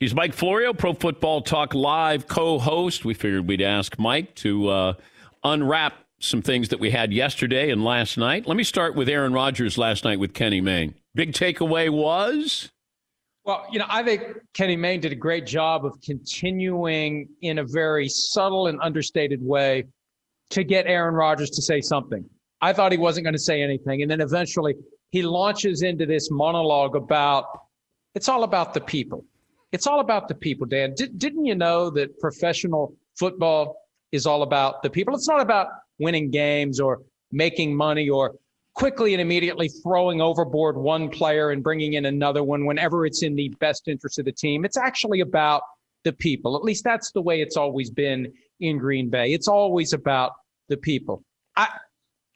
[0.00, 3.04] He's Mike Florio, Pro Football Talk Live co-host.
[3.04, 4.92] We figured we'd ask Mike to uh,
[5.44, 8.46] unwrap some things that we had yesterday and last night.
[8.46, 10.94] Let me start with Aaron Rodgers last night with Kenny Mayne.
[11.14, 12.70] Big takeaway was
[13.44, 14.22] well, you know, I think
[14.54, 19.84] Kenny Mayne did a great job of continuing in a very subtle and understated way
[20.50, 22.24] to get Aaron Rodgers to say something.
[22.62, 24.00] I thought he wasn't going to say anything.
[24.00, 24.76] And then eventually
[25.10, 27.44] he launches into this monologue about
[28.14, 29.24] it's all about the people.
[29.72, 30.94] It's all about the people, Dan.
[30.94, 33.76] Did, didn't you know that professional football
[34.12, 35.14] is all about the people?
[35.14, 35.68] It's not about
[35.98, 38.34] winning games or making money or
[38.74, 43.34] quickly and immediately throwing overboard one player and bringing in another one whenever it's in
[43.34, 44.64] the best interest of the team.
[44.64, 45.62] It's actually about
[46.04, 46.56] the people.
[46.56, 49.32] At least that's the way it's always been in Green Bay.
[49.32, 50.32] It's always about
[50.68, 51.22] the people.
[51.56, 51.68] I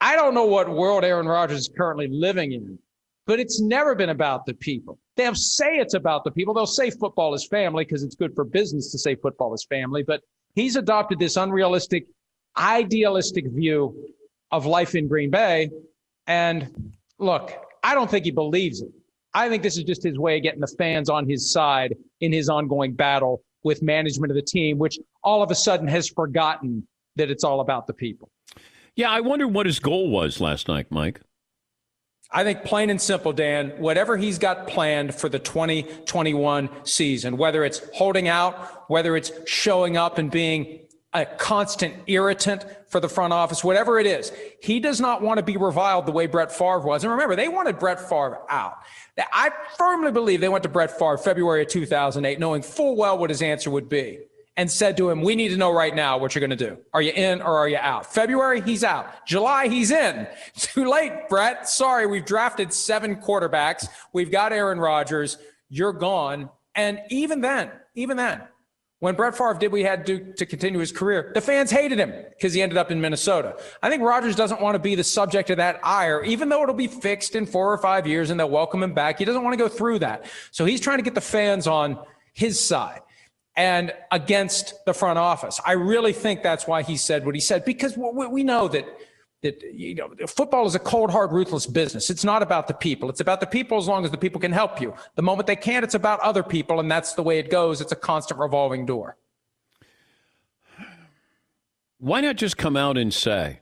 [0.00, 2.78] I don't know what world Aaron Rodgers is currently living in,
[3.26, 4.98] but it's never been about the people.
[5.16, 6.54] They'll say it's about the people.
[6.54, 10.02] They'll say football is family because it's good for business to say football is family,
[10.02, 10.22] but
[10.54, 12.06] he's adopted this unrealistic,
[12.56, 13.94] idealistic view
[14.50, 15.70] of life in Green Bay.
[16.26, 17.52] And look,
[17.82, 18.90] I don't think he believes it.
[19.34, 22.32] I think this is just his way of getting the fans on his side in
[22.32, 26.86] his ongoing battle with management of the team, which all of a sudden has forgotten
[27.16, 28.30] that it's all about the people.
[28.94, 31.20] Yeah, I wonder what his goal was last night, Mike.
[32.36, 37.64] I think plain and simple, Dan, whatever he's got planned for the 2021 season, whether
[37.64, 40.80] it's holding out, whether it's showing up and being
[41.12, 45.44] a constant irritant for the front office, whatever it is, he does not want to
[45.44, 47.04] be reviled the way Brett Favre was.
[47.04, 48.74] And remember, they wanted Brett Favre out.
[49.16, 53.30] I firmly believe they went to Brett Favre February of 2008, knowing full well what
[53.30, 54.18] his answer would be
[54.56, 56.78] and said to him, We need to know right now what you're going to do.
[56.92, 58.12] Are you in or are you out?
[58.12, 59.26] February, he's out.
[59.26, 60.26] July, he's in.
[60.56, 61.68] Too late, Brett.
[61.68, 63.88] Sorry, we've drafted seven quarterbacks.
[64.12, 65.38] We've got Aaron Rodgers.
[65.68, 66.50] You're gone.
[66.74, 68.42] And even then, even then,
[69.00, 72.12] when Brett Favre did he had to to continue his career, the fans hated him
[72.30, 73.56] because he ended up in Minnesota.
[73.82, 76.74] I think Rodgers doesn't want to be the subject of that ire, even though it'll
[76.74, 79.18] be fixed in four or five years and they'll welcome him back.
[79.18, 80.26] He doesn't want to go through that.
[80.52, 81.98] So he's trying to get the fans on
[82.32, 83.00] his side
[83.56, 85.60] and against the front office.
[85.64, 88.86] I really think that's why he said what he said because we know that
[89.42, 92.10] that you know football is a cold hard ruthless business.
[92.10, 93.10] It's not about the people.
[93.10, 94.94] It's about the people as long as the people can help you.
[95.14, 97.80] The moment they can't it's about other people and that's the way it goes.
[97.80, 99.16] It's a constant revolving door.
[101.98, 103.60] Why not just come out and say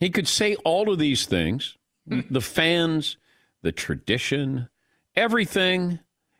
[0.00, 1.76] he could say all of these things,
[2.08, 2.20] hmm.
[2.30, 3.16] the fans,
[3.62, 4.68] the tradition,
[5.14, 5.98] everything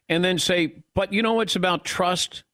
[0.09, 2.45] and then say, but you know, it's about trust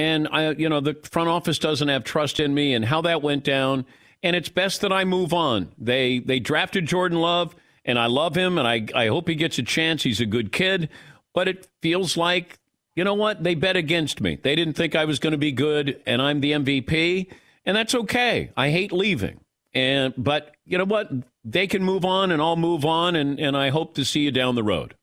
[0.00, 3.20] and I, you know, the front office doesn't have trust in me and how that
[3.20, 3.84] went down.
[4.22, 5.72] And it's best that I move on.
[5.76, 9.58] They they drafted Jordan Love, and I love him, and I I hope he gets
[9.58, 10.02] a chance.
[10.02, 10.88] He's a good kid,
[11.34, 12.58] but it feels like
[12.96, 14.38] you know what they bet against me.
[14.42, 17.26] They didn't think I was going to be good, and I'm the MVP,
[17.64, 18.50] and that's okay.
[18.56, 19.40] I hate leaving,
[19.74, 21.10] and but you know what?
[21.44, 24.30] They can move on, and I'll move on, and and I hope to see you
[24.30, 24.94] down the road.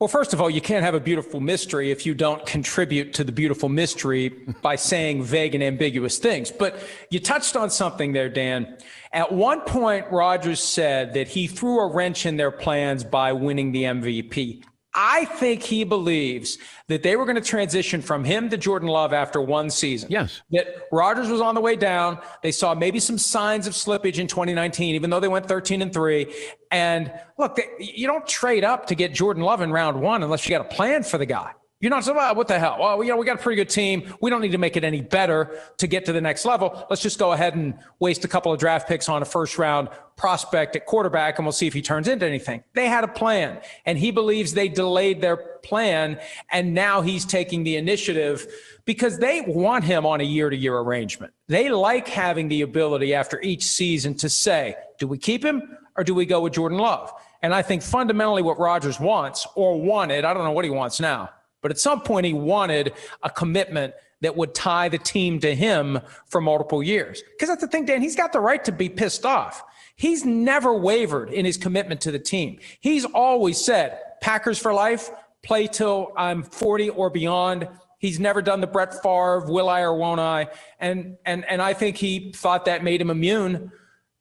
[0.00, 3.22] Well, first of all, you can't have a beautiful mystery if you don't contribute to
[3.22, 4.28] the beautiful mystery
[4.62, 6.50] by saying vague and ambiguous things.
[6.50, 8.76] But you touched on something there, Dan.
[9.12, 13.70] At one point, Rodgers said that he threw a wrench in their plans by winning
[13.70, 14.64] the MVP.
[14.94, 19.12] I think he believes that they were going to transition from him to Jordan Love
[19.12, 20.10] after one season.
[20.10, 20.42] Yes.
[20.52, 22.18] That Rodgers was on the way down.
[22.42, 25.92] They saw maybe some signs of slippage in 2019, even though they went 13 and
[25.92, 26.32] three.
[26.70, 30.46] And look, they, you don't trade up to get Jordan Love in round one unless
[30.48, 31.52] you got a plan for the guy.
[31.84, 32.78] You're not saying, well, what the hell?
[32.80, 34.14] Well, you know, we got a pretty good team.
[34.22, 36.86] We don't need to make it any better to get to the next level.
[36.88, 39.90] Let's just go ahead and waste a couple of draft picks on a first round
[40.16, 42.64] prospect at quarterback and we'll see if he turns into anything.
[42.72, 46.18] They had a plan and he believes they delayed their plan
[46.50, 48.46] and now he's taking the initiative
[48.86, 51.34] because they want him on a year to year arrangement.
[51.48, 56.02] They like having the ability after each season to say, do we keep him or
[56.04, 57.12] do we go with Jordan Love?
[57.42, 60.98] And I think fundamentally what Rodgers wants or wanted, I don't know what he wants
[60.98, 61.28] now
[61.64, 62.92] but at some point, he wanted
[63.22, 67.22] a commitment that would tie the team to him for multiple years.
[67.32, 69.62] Because that's the thing, Dan, he's got the right to be pissed off.
[69.96, 72.58] He's never wavered in his commitment to the team.
[72.80, 75.10] He's always said, Packers for life,
[75.42, 77.66] play till I'm 40 or beyond.
[77.96, 80.48] He's never done the Brett Favre, will I or won't I?
[80.80, 83.72] And and and I think he thought that made him immune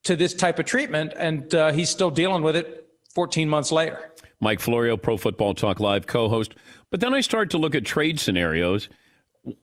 [0.03, 4.13] to this type of treatment, and uh, he's still dealing with it 14 months later.
[4.43, 6.53] Mike Florio, Pro Football Talk Live co-host.
[6.93, 8.87] But then I start to look at trade scenarios.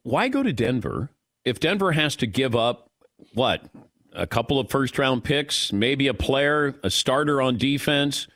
[0.03, 1.11] Why go to Denver
[1.45, 2.91] if Denver has to give up
[3.35, 3.66] what
[4.12, 8.26] a couple of first round picks, maybe a player, a starter on defense?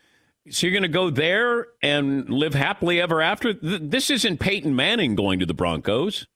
[0.49, 3.53] So you're going to go there and live happily ever after?
[3.53, 6.29] This isn't Peyton Manning going to the Broncos.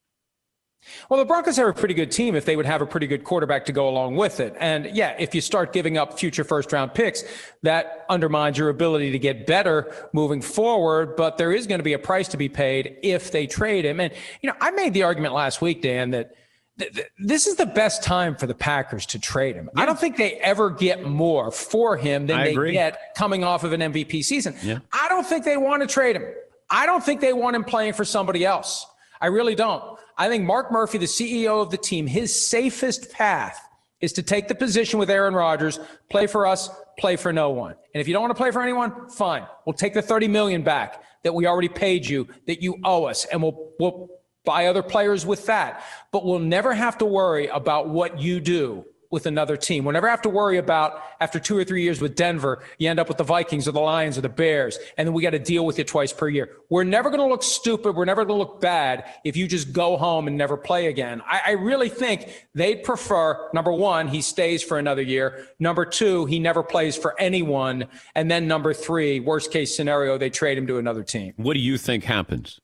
[1.08, 3.24] Well, the Broncos have a pretty good team if they would have a pretty good
[3.24, 4.54] quarterback to go along with it.
[4.58, 7.24] And yeah, if you start giving up future first round picks,
[7.62, 11.16] that undermines your ability to get better moving forward.
[11.16, 14.00] But there is going to be a price to be paid if they trade him.
[14.00, 16.34] And, you know, I made the argument last week, Dan, that
[16.78, 19.68] th- th- this is the best time for the Packers to trade him.
[19.74, 19.82] Yeah.
[19.82, 22.72] I don't think they ever get more for him than I they agree.
[22.72, 24.54] get coming off of an MVP season.
[24.62, 24.78] Yeah.
[24.92, 26.24] I don't think they want to trade him.
[26.70, 28.86] I don't think they want him playing for somebody else.
[29.20, 29.98] I really don't.
[30.18, 33.64] I think Mark Murphy, the CEO of the team, his safest path
[34.00, 35.78] is to take the position with Aaron Rodgers,
[36.10, 37.74] play for us, play for no one.
[37.94, 39.46] And if you don't want to play for anyone, fine.
[39.64, 43.24] We'll take the 30 million back that we already paid you that you owe us
[43.26, 44.08] and we'll we'll
[44.44, 45.84] buy other players with that.
[46.12, 49.84] But we'll never have to worry about what you do with another team.
[49.84, 53.00] We'll never have to worry about after two or three years with Denver, you end
[53.00, 55.38] up with the Vikings or the Lions or the Bears, and then we got to
[55.38, 56.50] deal with you twice per year.
[56.68, 57.96] We're never going to look stupid.
[57.96, 61.22] We're never going to look bad if you just go home and never play again.
[61.26, 65.48] I, I really think they'd prefer number one, he stays for another year.
[65.58, 67.86] Number two, he never plays for anyone.
[68.14, 71.32] And then number three, worst case scenario, they trade him to another team.
[71.36, 72.60] What do you think happens?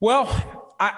[0.00, 0.92] Well, I,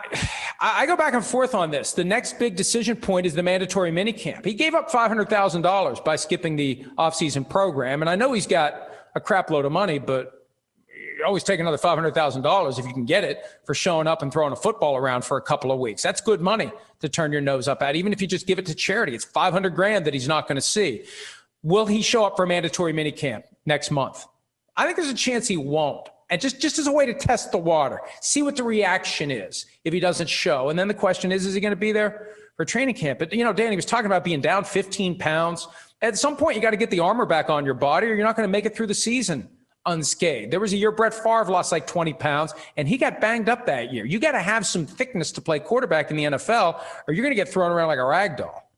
[0.60, 1.92] I go back and forth on this.
[1.92, 4.44] The next big decision point is the mandatory minicamp.
[4.44, 8.02] He gave up $500,000 by skipping the offseason program.
[8.02, 10.46] And I know he's got a crap load of money, but
[11.20, 14.52] you always take another $500,000 if you can get it for showing up and throwing
[14.52, 16.02] a football around for a couple of weeks.
[16.02, 16.70] That's good money
[17.00, 17.96] to turn your nose up at.
[17.96, 20.56] Even if you just give it to charity, it's 500 grand that he's not going
[20.56, 21.04] to see.
[21.62, 24.26] Will he show up for mandatory minicamp next month?
[24.76, 27.52] I think there's a chance he won't and just just as a way to test
[27.52, 30.68] the water, see what the reaction is if he doesn't show.
[30.68, 33.18] And then the question is, is he going to be there for training camp?
[33.18, 35.68] But you know, Danny was talking about being down 15 pounds.
[36.02, 38.24] At some point, you got to get the armor back on your body, or you're
[38.24, 39.48] not going to make it through the season
[39.86, 40.52] unscathed.
[40.52, 43.66] There was a year Brett Favre lost like 20 pounds, and he got banged up
[43.66, 44.04] that year.
[44.04, 47.34] You got to have some thickness to play quarterback in the NFL, or you're going
[47.34, 48.69] to get thrown around like a rag doll.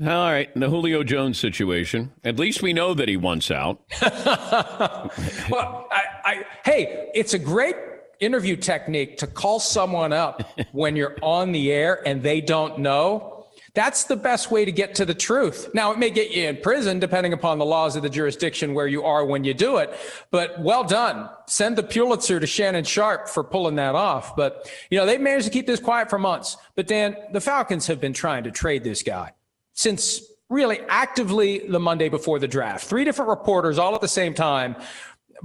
[0.00, 2.12] All right, the Julio Jones situation.
[2.24, 3.80] At least we know that he wants out.
[4.02, 7.76] well, I, I, hey, it's a great
[8.18, 10.42] interview technique to call someone up
[10.72, 13.46] when you're on the air and they don't know.
[13.74, 15.70] That's the best way to get to the truth.
[15.74, 18.88] Now, it may get you in prison depending upon the laws of the jurisdiction where
[18.88, 19.96] you are when you do it,
[20.32, 21.28] but well done.
[21.46, 24.34] Send the Pulitzer to Shannon Sharpe for pulling that off.
[24.34, 26.56] But, you know, they've managed to keep this quiet for months.
[26.74, 29.32] But, Dan, the Falcons have been trying to trade this guy
[29.74, 32.86] since really actively the Monday before the draft.
[32.86, 34.76] Three different reporters all at the same time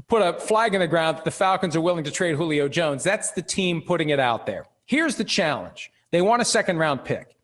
[0.08, 3.04] put a flag in the ground that the Falcons are willing to trade Julio Jones.
[3.04, 4.66] That's the team putting it out there.
[4.86, 7.36] Here's the challenge they want a second round pick.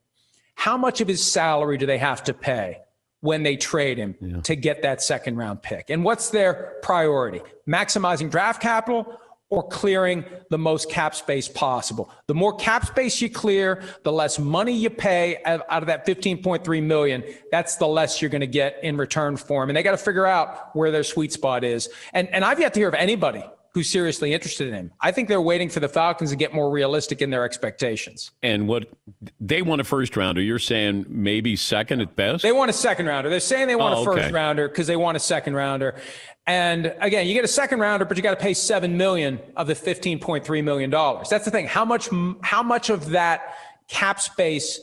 [0.55, 2.79] How much of his salary do they have to pay
[3.19, 4.39] when they trade him yeah.
[4.41, 5.89] to get that second round pick?
[5.89, 7.41] And what's their priority?
[7.67, 9.19] Maximizing draft capital
[9.55, 12.11] or clearing the most cap space possible.
[12.27, 16.83] The more cap space you clear, the less money you pay out of that 15.3
[16.83, 17.23] million.
[17.51, 19.69] That's the less you're going to get in return for him.
[19.69, 21.89] And they got to figure out where their sweet spot is.
[22.13, 23.43] And and I've yet to hear of anybody
[23.75, 24.91] who's seriously interested in him.
[25.01, 28.31] I think they're waiting for the Falcons to get more realistic in their expectations.
[28.41, 28.87] And what
[29.41, 30.41] they want a first rounder.
[30.41, 32.41] You're saying maybe second at best?
[32.41, 33.29] They want a second rounder.
[33.29, 34.31] They're saying they want Oh, a first okay.
[34.31, 35.95] rounder because they want a second rounder.
[36.47, 39.67] And again, you get a second rounder, but you got to pay seven million of
[39.67, 41.27] the fifteen point three million dollars.
[41.27, 41.67] That's the thing.
[41.67, 42.07] How much?
[42.43, 43.55] How much of that
[43.89, 44.79] cap space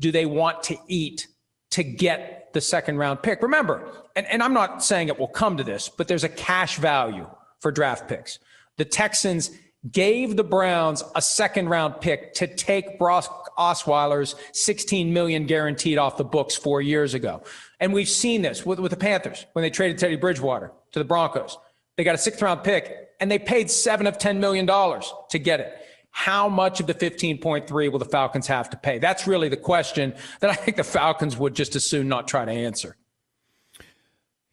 [0.00, 1.28] do they want to eat
[1.70, 3.40] to get the second round pick?
[3.40, 6.76] Remember, and, and I'm not saying it will come to this, but there's a cash
[6.76, 7.26] value
[7.64, 8.38] for draft picks.
[8.76, 9.50] The Texans
[9.90, 16.18] gave the Browns a second round pick to take Brock Osweiler's 16 million guaranteed off
[16.18, 17.42] the books four years ago.
[17.80, 21.06] And we've seen this with, with the Panthers when they traded Teddy Bridgewater to the
[21.06, 21.56] Broncos.
[21.96, 25.60] They got a sixth round pick and they paid seven of $10 million to get
[25.60, 25.72] it.
[26.10, 28.98] How much of the 15.3 will the Falcons have to pay?
[28.98, 32.44] That's really the question that I think the Falcons would just as soon not try
[32.44, 32.98] to answer.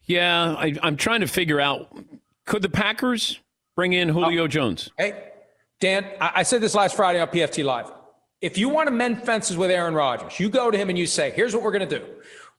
[0.04, 1.94] Yeah, I, I'm trying to figure out
[2.46, 3.40] could the Packers
[3.76, 4.48] bring in Julio oh.
[4.48, 4.90] Jones?
[4.98, 5.30] Hey,
[5.80, 7.90] Dan, I, I said this last Friday on PFT Live.
[8.40, 11.06] If you want to mend fences with Aaron Rodgers, you go to him and you
[11.06, 12.04] say, here's what we're going to do.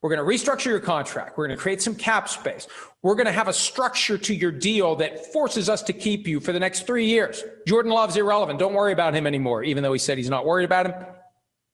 [0.01, 1.37] We're going to restructure your contract.
[1.37, 2.67] We're going to create some cap space.
[3.01, 6.41] We're going to have a structure to your deal that forces us to keep you
[6.41, 7.41] for the next three years.
[7.65, 8.59] Jordan Love's irrelevant.
[8.59, 10.93] Don't worry about him anymore, even though he said he's not worried about him.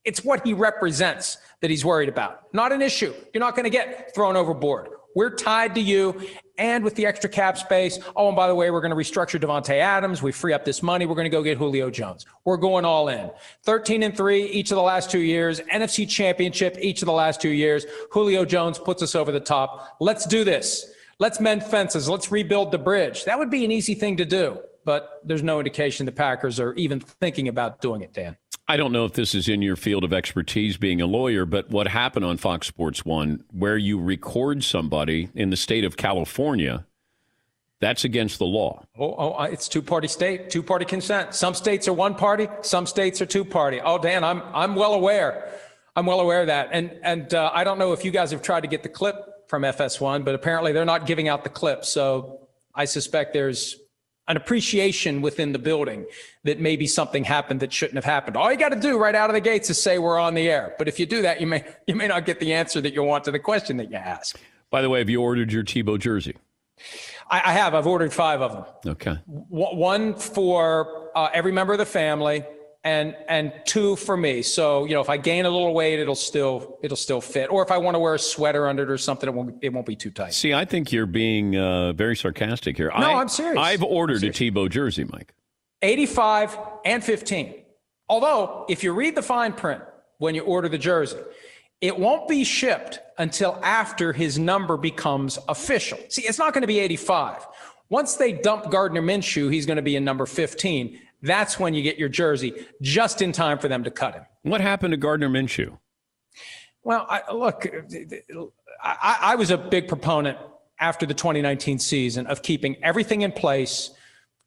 [0.04, 2.54] It's what he represents that he's worried about.
[2.54, 3.12] Not an issue.
[3.34, 4.88] You're not going to get thrown overboard.
[5.14, 6.20] We're tied to you.
[6.58, 9.40] And with the extra cap space, oh, and by the way, we're going to restructure
[9.40, 10.22] Davante Adams.
[10.22, 11.06] We free up this money.
[11.06, 12.26] We're going to go get Julio Jones.
[12.44, 13.30] We're going all in.
[13.64, 15.60] 13 and three each of the last two years.
[15.72, 17.86] NFC championship each of the last two years.
[18.10, 19.96] Julio Jones puts us over the top.
[20.00, 20.92] Let's do this.
[21.18, 22.08] Let's mend fences.
[22.08, 23.24] Let's rebuild the bridge.
[23.24, 26.74] That would be an easy thing to do, but there's no indication the Packers are
[26.74, 28.36] even thinking about doing it, Dan.
[28.70, 31.70] I don't know if this is in your field of expertise being a lawyer, but
[31.70, 36.86] what happened on Fox Sports 1, where you record somebody in the state of California,
[37.80, 38.84] that's against the law.
[38.96, 41.34] Oh, oh it's two party state, two party consent.
[41.34, 43.80] Some states are one party, some states are two party.
[43.80, 45.50] Oh, Dan, I'm I'm well aware.
[45.96, 46.68] I'm well aware of that.
[46.70, 49.16] And and uh, I don't know if you guys have tried to get the clip
[49.48, 51.84] from FS1, but apparently they're not giving out the clip.
[51.84, 53.80] So I suspect there's
[54.28, 56.06] an appreciation within the building
[56.44, 58.36] that maybe something happened that shouldn't have happened.
[58.36, 60.48] All you got to do right out of the gates is say we're on the
[60.48, 60.74] air.
[60.78, 63.02] But if you do that, you may you may not get the answer that you
[63.02, 64.38] want to the question that you ask.
[64.70, 66.36] By the way, have you ordered your Tebow jersey?
[67.28, 67.74] I, I have.
[67.74, 68.92] I've ordered five of them.
[68.92, 69.18] Okay.
[69.26, 72.44] W- one for uh, every member of the family
[72.84, 74.42] and and two for me.
[74.42, 77.50] So you know if i gain a little weight it'll still it'll still fit.
[77.50, 79.72] Or if i want to wear a sweater under it or something it won't it
[79.72, 80.32] won't be too tight.
[80.32, 82.90] See, I think you're being uh, very sarcastic here.
[82.98, 83.58] No, I, I'm serious.
[83.58, 85.34] I've ordered a Tebow jersey, Mike.
[85.82, 87.54] 85 and 15
[88.08, 89.82] although if you read the fine print
[90.18, 91.18] when you order the jersey
[91.80, 95.98] it won't be shipped until after his number becomes official.
[96.08, 97.46] See it's not going to be 85
[97.88, 101.82] once they dump gardner minshew he's going to be in number 15 that's when you
[101.82, 105.28] get your jersey just in time for them to cut him What happened to Gardner
[105.28, 105.78] Minshew?
[106.82, 107.66] Well, I, look,
[108.82, 110.38] I, I was a big proponent
[110.78, 113.90] after the 2019 season of keeping everything in place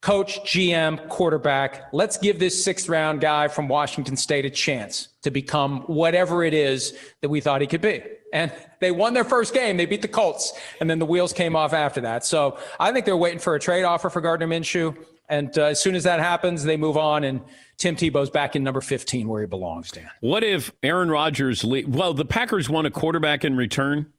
[0.04, 1.88] coach, GM, quarterback.
[1.94, 6.54] Let's give this sixth round guy from Washington State a chance to become whatever it
[6.54, 8.04] is that we thought he could be.
[8.34, 8.52] And
[8.82, 9.78] they won their first game.
[9.78, 12.26] They beat the Colts, and then the wheels came off after that.
[12.26, 14.98] So I think they're waiting for a trade offer for Gardner Minshew.
[15.30, 17.42] And uh, as soon as that happens, they move on, and
[17.78, 20.10] Tim Tebow's back in number 15 where he belongs, Dan.
[20.20, 21.64] What if Aaron Rodgers?
[21.64, 24.12] Le- well, the Packers want a quarterback in return.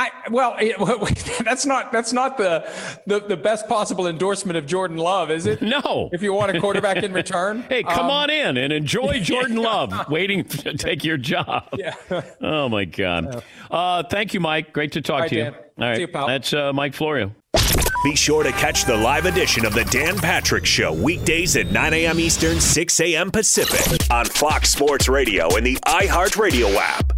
[0.00, 2.70] I, well, it- that's not that's not the,
[3.08, 5.60] the the best possible endorsement of Jordan Love, is it?
[5.60, 6.08] No.
[6.12, 9.56] If you want a quarterback in return, Hey, come Um, on in and enjoy Jordan
[9.56, 11.68] Love waiting to take your job.
[11.76, 11.94] Yeah.
[12.40, 13.42] Oh my God.
[13.70, 14.72] Uh, thank you, Mike.
[14.72, 15.44] Great to talk right, to you.
[15.44, 15.54] Dan.
[15.54, 16.26] All right, See you, pal.
[16.28, 17.34] that's uh, Mike Florio.
[18.04, 21.94] Be sure to catch the live edition of the Dan Patrick Show weekdays at 9
[21.94, 22.20] a.m.
[22.20, 23.30] Eastern, 6 a.m.
[23.32, 27.17] Pacific on Fox Sports Radio and the iHeartRadio app.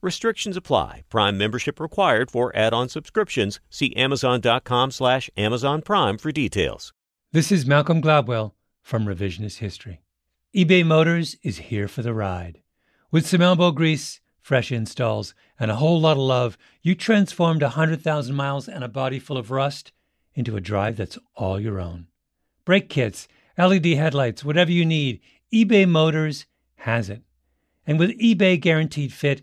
[0.00, 1.02] Restrictions apply.
[1.08, 3.58] Prime membership required for add-on subscriptions.
[3.68, 6.92] See Amazon.com slash Amazon Prime for details.
[7.32, 10.00] This is Malcolm Gladwell from Revisionist History.
[10.54, 12.62] eBay Motors is here for the ride.
[13.10, 17.74] With some elbow grease, fresh installs, and a whole lot of love, you transformed a
[17.74, 19.90] 100,000 miles and a body full of rust
[20.32, 22.06] into a drive that's all your own.
[22.64, 23.26] Brake kits,
[23.58, 25.20] LED headlights, whatever you need,
[25.52, 26.46] eBay Motors
[26.76, 27.22] has it.
[27.84, 29.42] And with eBay Guaranteed Fit,